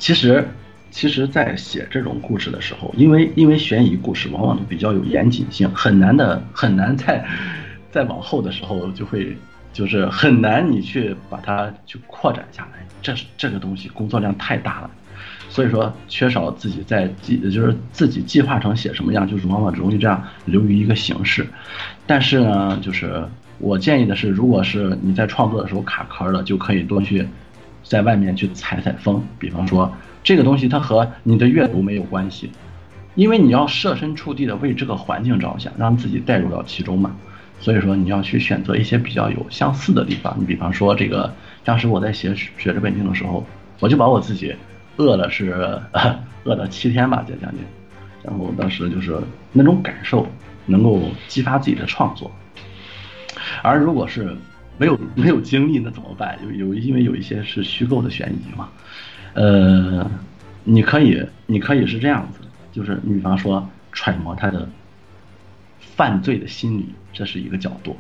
[0.05, 0.47] 其实
[0.91, 7.25] 其实，在写这种故事的时候，因为因为悬疑故事往往都比较有严谨性，很难的很难在
[7.89, 9.35] 再往后的时候就会。
[9.73, 14.89] 就是很难，你去把它去扩展下来，这是这个东西工作量太大了，
[15.49, 21.45] 所以说缺少自己在计，就是自己计划成写什么样，就是往往容易这样流于一个形式。
[22.07, 23.21] 但是呢，就是
[23.57, 27.27] 我建议的是，如果是你在创作的时候卡壳了，就可以多去
[27.85, 29.23] 在外面去采采风。
[29.39, 29.89] 比方说，
[30.21, 32.51] 这个东西它和你的阅读没有关系，
[33.15, 37.15] 因为你要设身处地的为这个环境着想，让自己带入到其中嘛。
[37.61, 41.33] 所以说你要去选择一些比较有相似的地方，你比方说这个，
[41.63, 43.45] 当时我在写《雪之本境》的时候，
[43.79, 44.53] 我就把我自己
[44.97, 45.79] 饿了是
[46.43, 47.59] 饿了七天吧，将近，
[48.21, 49.17] 然后当时就是
[49.53, 50.27] 那种感受
[50.65, 52.29] 能够激发自己的创作。
[53.63, 54.35] 而如果是
[54.77, 56.37] 没有没有经历，那怎么办？
[56.43, 58.69] 有有因为有一些是虚构的悬疑嘛，
[59.33, 60.09] 呃，
[60.63, 62.39] 你可以你可以是这样子，
[62.71, 64.67] 就是你比方说揣摩他的
[65.79, 66.85] 犯罪的心理。
[67.17, 67.95] 这是一个角度，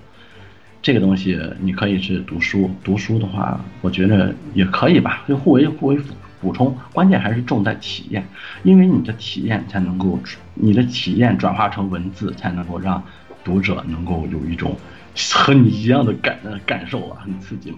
[0.81, 5.97] 这个东西你可以是读书，读书的话，我觉得也可以吧，就互为互为
[6.41, 8.27] 补充，关键还是重在体验，
[8.63, 10.19] 因为你的体验才能够，
[10.53, 13.01] 你的体验转化成文字，才能够让
[13.41, 14.75] 读者能够有一种
[15.33, 17.77] 和你一样的感感受啊，很刺激嘛。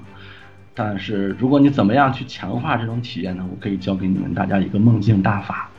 [0.73, 3.45] 但是如果你怎么样去强化这种体验呢？
[3.49, 5.69] 我可以教给你们大家一个梦境大法，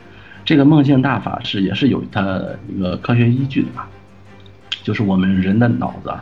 [0.43, 3.87] 这个梦境大法是也是有它一个科学依据的吧。
[4.83, 6.13] 就是我们人的脑子，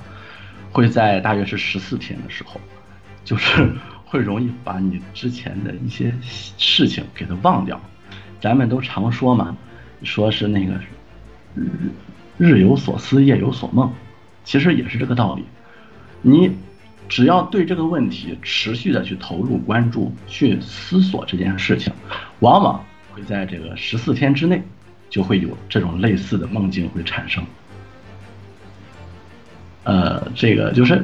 [0.72, 2.60] 会在大约是十四天的时候，
[3.24, 3.72] 就是
[4.06, 7.80] 会容易把你之前的一些事情给它忘掉。
[8.40, 9.58] 咱们都常说嘛，
[10.04, 10.74] 说是那个
[11.56, 11.70] 日
[12.38, 13.92] 日有所思，夜有所梦，
[14.48, 15.44] 其实也是这个道理。
[16.22, 16.50] 你
[17.10, 21.92] 只要对这个问题持续的去投入关注，去思索这件事情，
[22.40, 22.82] 往往
[23.12, 24.64] 会在这个十四天之内，
[25.10, 27.44] 就会有这种类似的梦境会产生。
[29.84, 31.04] 呃，这个就是，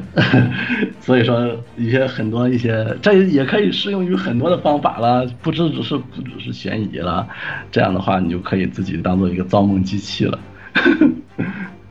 [1.01, 7.27] 所以说一些很多一些，这也可以适用于很多的方法了，不只只是不只是悬疑了，
[7.73, 10.39] 这样的话你就可以自己当做一个造梦机器了。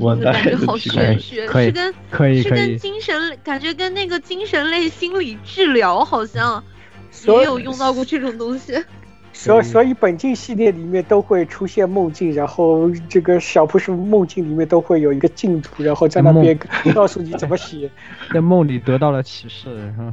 [0.00, 6.64] 好，我大概好玄学，是跟可以是跟精神感觉跟那个精神类心理治疗好像
[7.26, 8.74] 也有用到过这种东西。
[9.32, 16.58] 所所以本境系列里面都会出现梦境，然后这个小布什梦境里面都会有一个净土，然后在那边
[16.92, 17.88] 告诉你怎么写，
[18.34, 20.12] 在梦里得到了启示，是吧？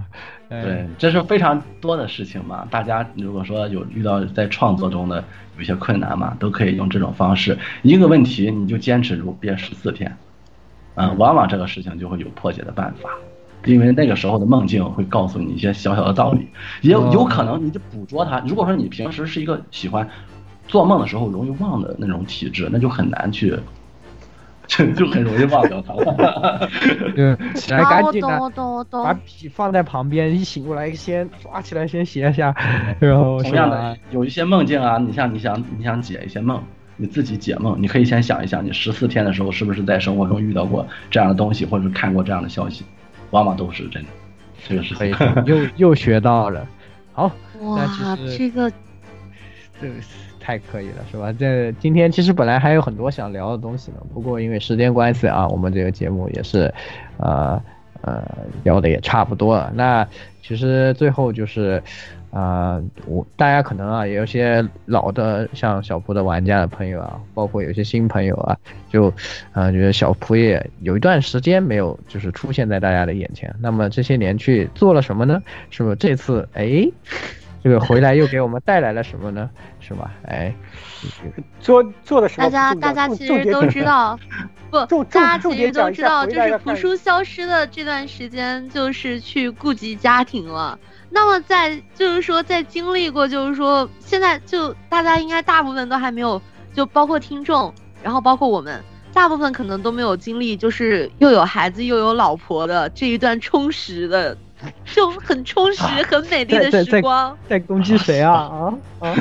[0.49, 2.67] 对，这是非常多的事情嘛。
[2.71, 5.23] 大家如果说有遇到在创作中的
[5.57, 10.17] 有些困难嘛，都可以用这种方式，一个问题你就坚持住憋十四天，
[10.95, 13.09] 嗯，往往这个事情就会有破解的办法。
[13.65, 16.47] 因为那个时候的梦境会告诉你一些小小的道理，
[16.81, 18.39] 也有有可能你就捕捉它。
[18.47, 20.07] 如果说你平时是一个喜欢
[20.67, 23.59] 做梦的时候容易忘的那种体质，那就很难去，
[24.67, 25.93] 就 就很容易忘掉它。
[27.15, 28.39] 嗯， 起来赶紧的，
[28.91, 32.53] 把笔放在旁边，一醒过来先抓起来先写一下。
[32.99, 36.61] 然后同样的，有一些梦境啊，你像你想你想解一些梦，
[36.97, 42.83] 你自己解梦，你可以先想一想，你十四天的时候是不是在生活中遇到过这样的东西，或者是看过这样的消息。
[43.31, 44.09] 往往都是真的，
[44.67, 45.13] 这个是可以，
[45.45, 46.65] 又又学到了。
[47.13, 47.85] 好，哇，
[48.37, 48.71] 这个
[49.81, 49.93] 这个
[50.47, 51.33] 太可以了，是吧？
[51.33, 56.73] 这今天其实本来还有很多想聊的东西呢，不过因为时间关系啊，我们这个节目也是，
[57.17, 57.61] 呃
[57.99, 58.23] 呃，
[58.63, 59.69] 聊的也差不多了。
[59.75, 60.07] 那
[60.41, 61.83] 其实最后就是。
[62.29, 68.55] 啊，我大家可能啊，也有些老的像小蒲的玩家的朋友啊，包括有些新朋友啊，
[68.91, 69.11] 就
[69.53, 73.51] 啊觉得小蒲也有一段时间没有就是出现在大家的眼前。
[73.61, 75.41] 那么这些年去做了什么呢？
[75.71, 76.85] 是不是这次哎，
[77.67, 79.49] 这个回来又给我们带来了什么呢？
[79.81, 80.09] 是吧？
[80.25, 80.55] 哎，
[81.59, 82.45] 做做的什么？
[82.45, 84.17] 大家大家其实都知道，
[84.71, 90.79] 不，大家其实都知道，就是蒲叔消失的这段时间，就是去顾及家庭了。
[91.09, 96.41] 那么在就是说在经历过就是说现在就大家应该大部分都还没有，
[96.73, 104.37] 就包括听众，然后包括我们，大部分可能都没有经历，就是又有孩子又有老婆的这一段充实的，
[104.85, 107.37] 就很充实、很美丽的时光。
[107.47, 108.33] 在攻击谁啊？
[108.99, 109.15] 啊啊！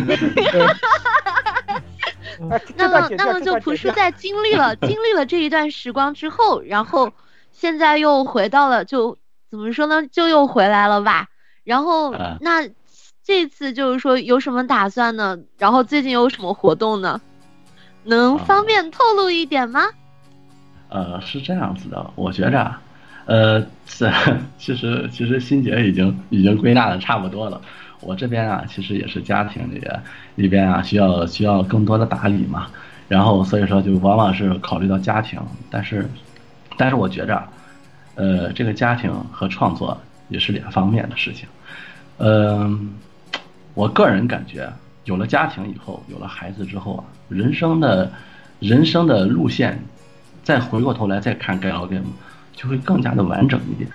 [2.76, 7.12] 那么，那么就朴树在经历了 经历了这一段时光之后，然后
[7.52, 9.16] 现在又回到了，就
[9.50, 10.06] 怎么说呢？
[10.08, 11.28] 就又回来了吧。
[11.64, 12.68] 然后，那
[13.24, 15.38] 这次就是说有什么打算呢？
[15.58, 17.20] 然后最近有什么活动呢？
[18.04, 19.86] 能方便透露一点吗？
[20.88, 22.72] 呃，是这样子的，我觉着，
[23.26, 23.60] 呃，
[24.56, 27.60] 其实其实心姐已经已经归纳的差不多了。
[28.00, 29.82] 我这边啊，其实也是家庭里
[30.36, 32.68] 里边啊，需要需要更多的打理嘛，
[33.08, 36.08] 然后所以说就往往是考虑到家庭，但是，
[36.76, 37.42] 但是我觉着，
[38.14, 39.98] 呃，这个家庭和创作
[40.28, 41.48] 也是两方面的事情，
[42.18, 42.94] 嗯，
[43.74, 44.70] 我个人感觉，
[45.04, 48.12] 有了家庭以后，有了孩子之后啊，人生的，
[48.60, 49.82] 人生的路线，
[50.42, 52.00] 再回过头来再看《盖楼 game》，
[52.56, 53.88] 就会更加的完整一点，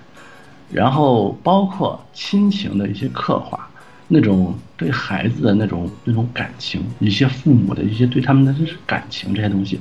[0.71, 3.67] 然后包括亲情的一些刻画。
[4.13, 9.79] 那种对孩子的那种那种感情，一些父母的一些对他们的就是感情这些东西，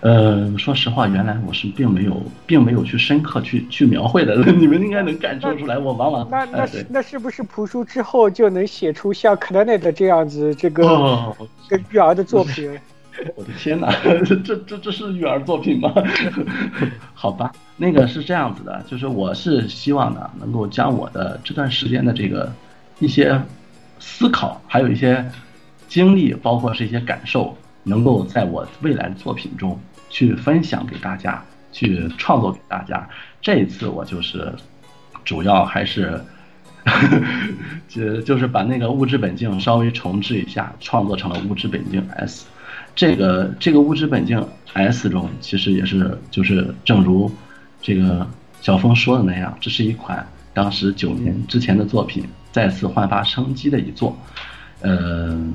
[0.00, 5.78] 呃，说实话，原来我是并没有并没有去深刻去去描绘的， 你们应该能感受出来。
[5.78, 11.34] 我往往那那是那是不是朴树之后就能写出像克莱内的这样子这个
[11.66, 12.78] 跟育儿的作品？
[13.36, 13.92] 我的天哪，
[14.24, 15.92] 这这这是育儿作品吗？
[17.14, 22.52] 好吧，那个是这样子的，就是我是希望呢，能够将我的这段时间的这个
[22.98, 23.40] 一些。
[24.02, 25.22] 思考，还有一些
[25.86, 33.06] 经历，包括是一些感受，能够在我未来的作品中去分享给大家，去创作给大家。
[33.42, 34.50] 这一次我就是
[35.22, 36.18] 主要还是，
[37.88, 42.46] 就就是把那个物质本境稍微重置一下，创作成了物质本境 S。
[42.94, 47.30] 这个这个物质本境 S 中，其实也是就是正如
[47.80, 48.26] 这个
[48.60, 52.24] 小峰说的那样，这是一款当时九年之前的作品。
[52.52, 54.18] 再次焕发生机的一作，
[54.80, 55.54] 嗯，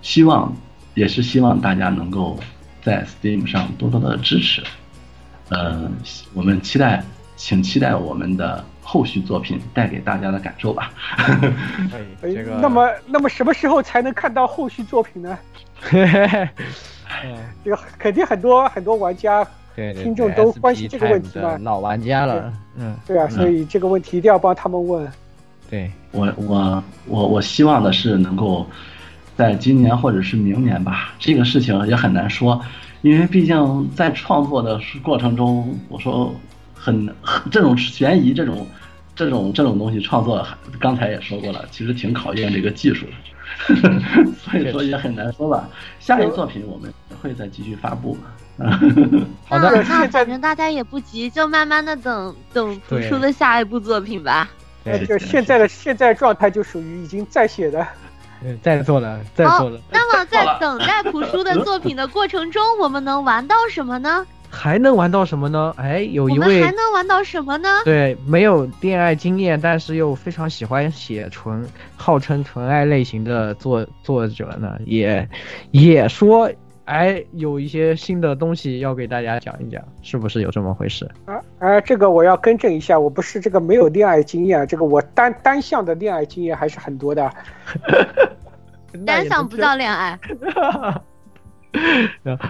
[0.00, 0.56] 希望
[0.94, 2.38] 也是希望大家能够
[2.84, 4.62] 在 Steam 上多多的支持，
[5.48, 5.90] 嗯，
[6.34, 7.02] 我们期待，
[7.34, 10.92] 请期待我们的后续作品带给大家的感受吧。
[12.22, 12.30] 哎，
[12.62, 15.36] 那么那么什么时候才能看到后续作品呢？
[17.64, 21.58] 这个肯定很多很多玩家、听众都关心这个问题嘛。
[21.62, 25.06] 老玩家了，嗯，对啊，所以这个问题一定要帮他们问。
[25.68, 28.64] 对我，我我我希望的是能够，
[29.36, 31.12] 在今年或者是明年吧。
[31.18, 32.60] 这个事情也很难说，
[33.02, 36.32] 因为毕竟在创作的过程中，我说
[36.86, 37.12] 很
[37.50, 38.64] 这种悬疑这种
[39.16, 40.46] 这种这种东西创作，
[40.78, 43.04] 刚才也说过了，其实挺考验这个技术
[43.66, 43.74] 的，
[44.38, 45.68] 所以说也很难说吧。
[45.98, 48.16] 下一作品我们会再继续发布。
[49.48, 54.48] 好的，那反正大家也不急，就慢慢的等等朴树的下一部作品吧。
[54.84, 57.84] 那就现在的现在状态就属于已经在写的，
[58.44, 59.80] 嗯在做了，在做了。
[59.90, 64.24] 那么在等待朴树的作品的过程中，我们能玩到什么呢？
[64.48, 65.74] 还能玩到什么呢？
[65.76, 67.68] 哎，有一位还能玩到什么呢？
[67.84, 71.66] 对，没有恋爱经验，但是又非常喜欢写纯，
[71.96, 75.28] 号称纯爱类型的作作者呢，也
[75.70, 76.50] 也说。
[76.86, 81.04] 哎，有一些新的东西要给大家讲一讲，是不是有这么回事？
[81.24, 87.28] 啊啊，这个我要更正一下，我不是这个没有恋爱经验，这个我单单向的恋爱经验还是很多的。
[89.04, 90.16] 单向不叫恋爱。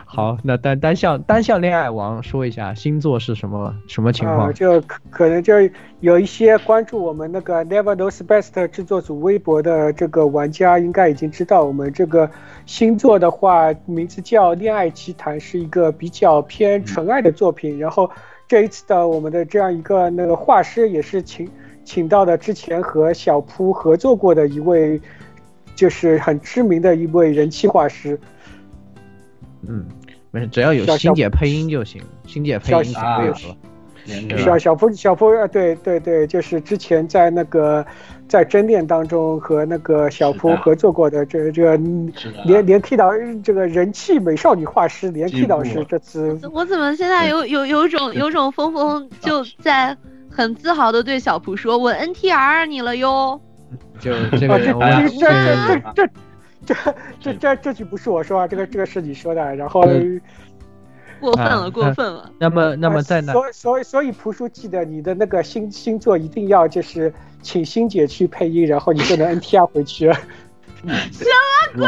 [0.07, 4.53] 好，那单单向单向恋爱王说一下星座是什么什么情况？
[4.55, 5.55] 就可可能就
[6.01, 12.31] 有一些关注我们那个 Never Knows Best 制作组微博的这个玩家应该已经知道，我们这个
[12.67, 17.79] 星座的话名字叫《恋爱奇谈》，是一个比较偏纯爱的作品。
[17.79, 18.09] 然后
[18.47, 21.49] 这一次的我们的这样一个那个画师也是请
[21.85, 25.01] 请到的之前和小扑合作过的一位，
[25.75, 28.19] 就是很知名的一位人气画师。
[29.67, 29.87] 嗯，
[30.31, 32.03] 没事，只要有欣姐配音就行。
[32.27, 33.57] 欣姐配音可以了。
[34.39, 37.85] 小小夫小夫，呃，对对对，就是之前在那个
[38.29, 41.77] 在真恋当中和那个小夫合作过的，这这个
[42.45, 43.11] 连连 K 导
[43.43, 46.39] 这个人气美少女画师连 K 导师这次。
[46.53, 49.97] 我怎么现在有有有种有种峰峰就在
[50.31, 53.41] 很自豪的对小蒲说：“我 NTR 你了哟。”
[53.99, 54.73] 就这个这
[55.19, 55.19] 这
[55.67, 56.09] 这这
[56.67, 56.75] 这
[57.21, 59.55] 这这这句不是我说啊，这个这个是你说的。
[59.57, 59.83] 然后，
[61.21, 62.31] 过分了，过分了。
[62.39, 63.33] 那么，那么在哪？
[63.33, 70.13] 所所以所以，朴书记得你的那个星星座一定要就是请欣姐去配音，然后你就能 NTR 回去。
[71.13, 71.25] 什
[71.75, 71.87] 么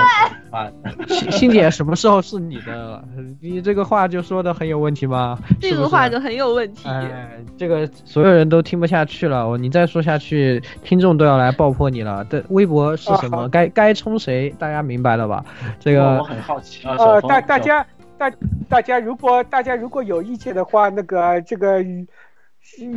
[0.50, 1.06] 鬼？
[1.08, 3.02] 欣欣姐什么时候是你的？
[3.40, 5.38] 你这个话就说的很有问题吗？
[5.60, 6.88] 这个话就很有问题。
[6.88, 9.56] 哎，这个所有人都听不下去了。
[9.58, 12.24] 你再说下去，听众都要来爆破你了。
[12.30, 13.48] 这微博是什么？
[13.48, 14.50] 该该冲谁？
[14.58, 15.44] 大家明白了吧？
[15.78, 16.96] 这个我很好奇啊。
[16.98, 17.86] 呃，大大家
[18.16, 18.32] 大
[18.68, 21.84] 大家如果大家如果有意见的话，那个这个。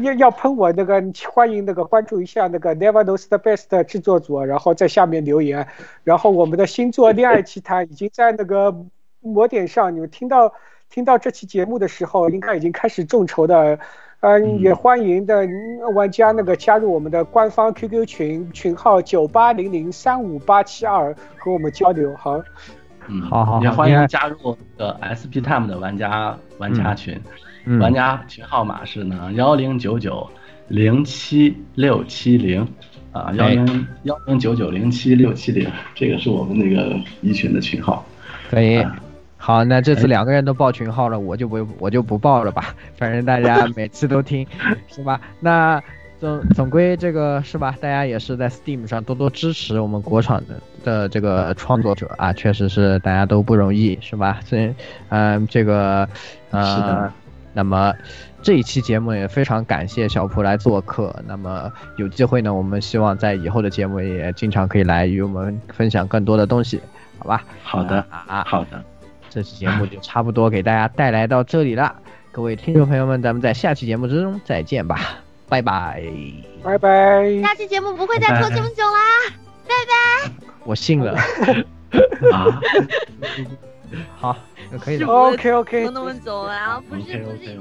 [0.02, 1.02] 要要喷我那个，
[1.32, 5.68] 欢迎那个关注一下那个 Never Knows the Best 制作组，然后在下面留言。
[6.04, 8.86] 然后我们的星座恋爱奇谈已经在那个
[9.22, 10.54] 魔点上，你们听到
[10.90, 13.80] 听到这期节目的时候，应该已经开始众筹的。
[14.24, 15.48] 嗯，也欢迎的
[15.96, 22.16] 玩家那个加入我们的官方 QQ 群，群号九八零零三五八七二，和我们交流。
[22.16, 22.40] 好，
[23.08, 27.20] 嗯，好好，也欢迎加入的 SP Time 的玩家玩家群。
[27.80, 30.30] 玩家群号码是呢幺零九九
[30.68, 32.68] 零七六七零
[33.12, 38.06] 啊幺零幺零九九零七六七零，这个是我们那个一群的群号。
[38.50, 38.86] 可以，
[39.38, 44.48] 好，那这次两个人都报群号了，我就不我就不报了吧，反正大家 每次都听，
[44.88, 45.20] 是吧？
[45.40, 45.82] 那
[46.20, 47.76] 总总归这个是吧？
[47.82, 54.40] 大家也是在 Steam 上多多支持我们国产的的这个创作者啊，确实是大家都不容易，是吧？
[54.46, 54.74] 这
[55.10, 56.08] 嗯，这个
[56.52, 57.12] 呃。
[57.54, 57.94] 那么，
[58.42, 61.14] 这一期节目也非常感谢小蒲来做客。
[61.28, 66.82] 那么有机会呢，我们希望在以后的节目也经常可以来与我们分享更多的东西，
[67.20, 67.44] 好吧？
[67.64, 68.84] 好的啊，好的。
[69.30, 71.96] 这期节目就差不多给大家带来到这里了，
[72.32, 75.00] 各位听众朋友们，咱们在下期节目之中再见吧，
[75.48, 76.04] 拜拜，
[76.64, 77.42] 拜拜。
[77.42, 79.00] 下期节目不会再拖这么久啦，
[79.68, 80.32] 拜拜。
[80.66, 81.14] 我信了。
[82.32, 82.62] 啊。
[84.18, 84.38] 好。
[84.80, 87.60] 可以 OK OK，那么久了，不是不是。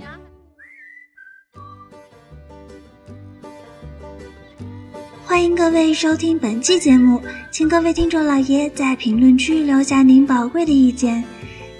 [5.25, 11.23] 欢迎各位收听本期节目，请各位听众老爷在评论区留下您宝贵的意见。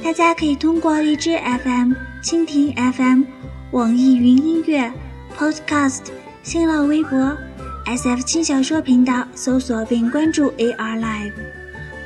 [0.03, 3.25] 大家可以通过荔枝 FM、蜻蜓 FM、
[3.73, 4.91] 网易云音乐、
[5.37, 6.07] Podcast、
[6.43, 7.37] 新浪微博、
[7.87, 11.60] SF 轻小说频道搜索并关注 AR Live。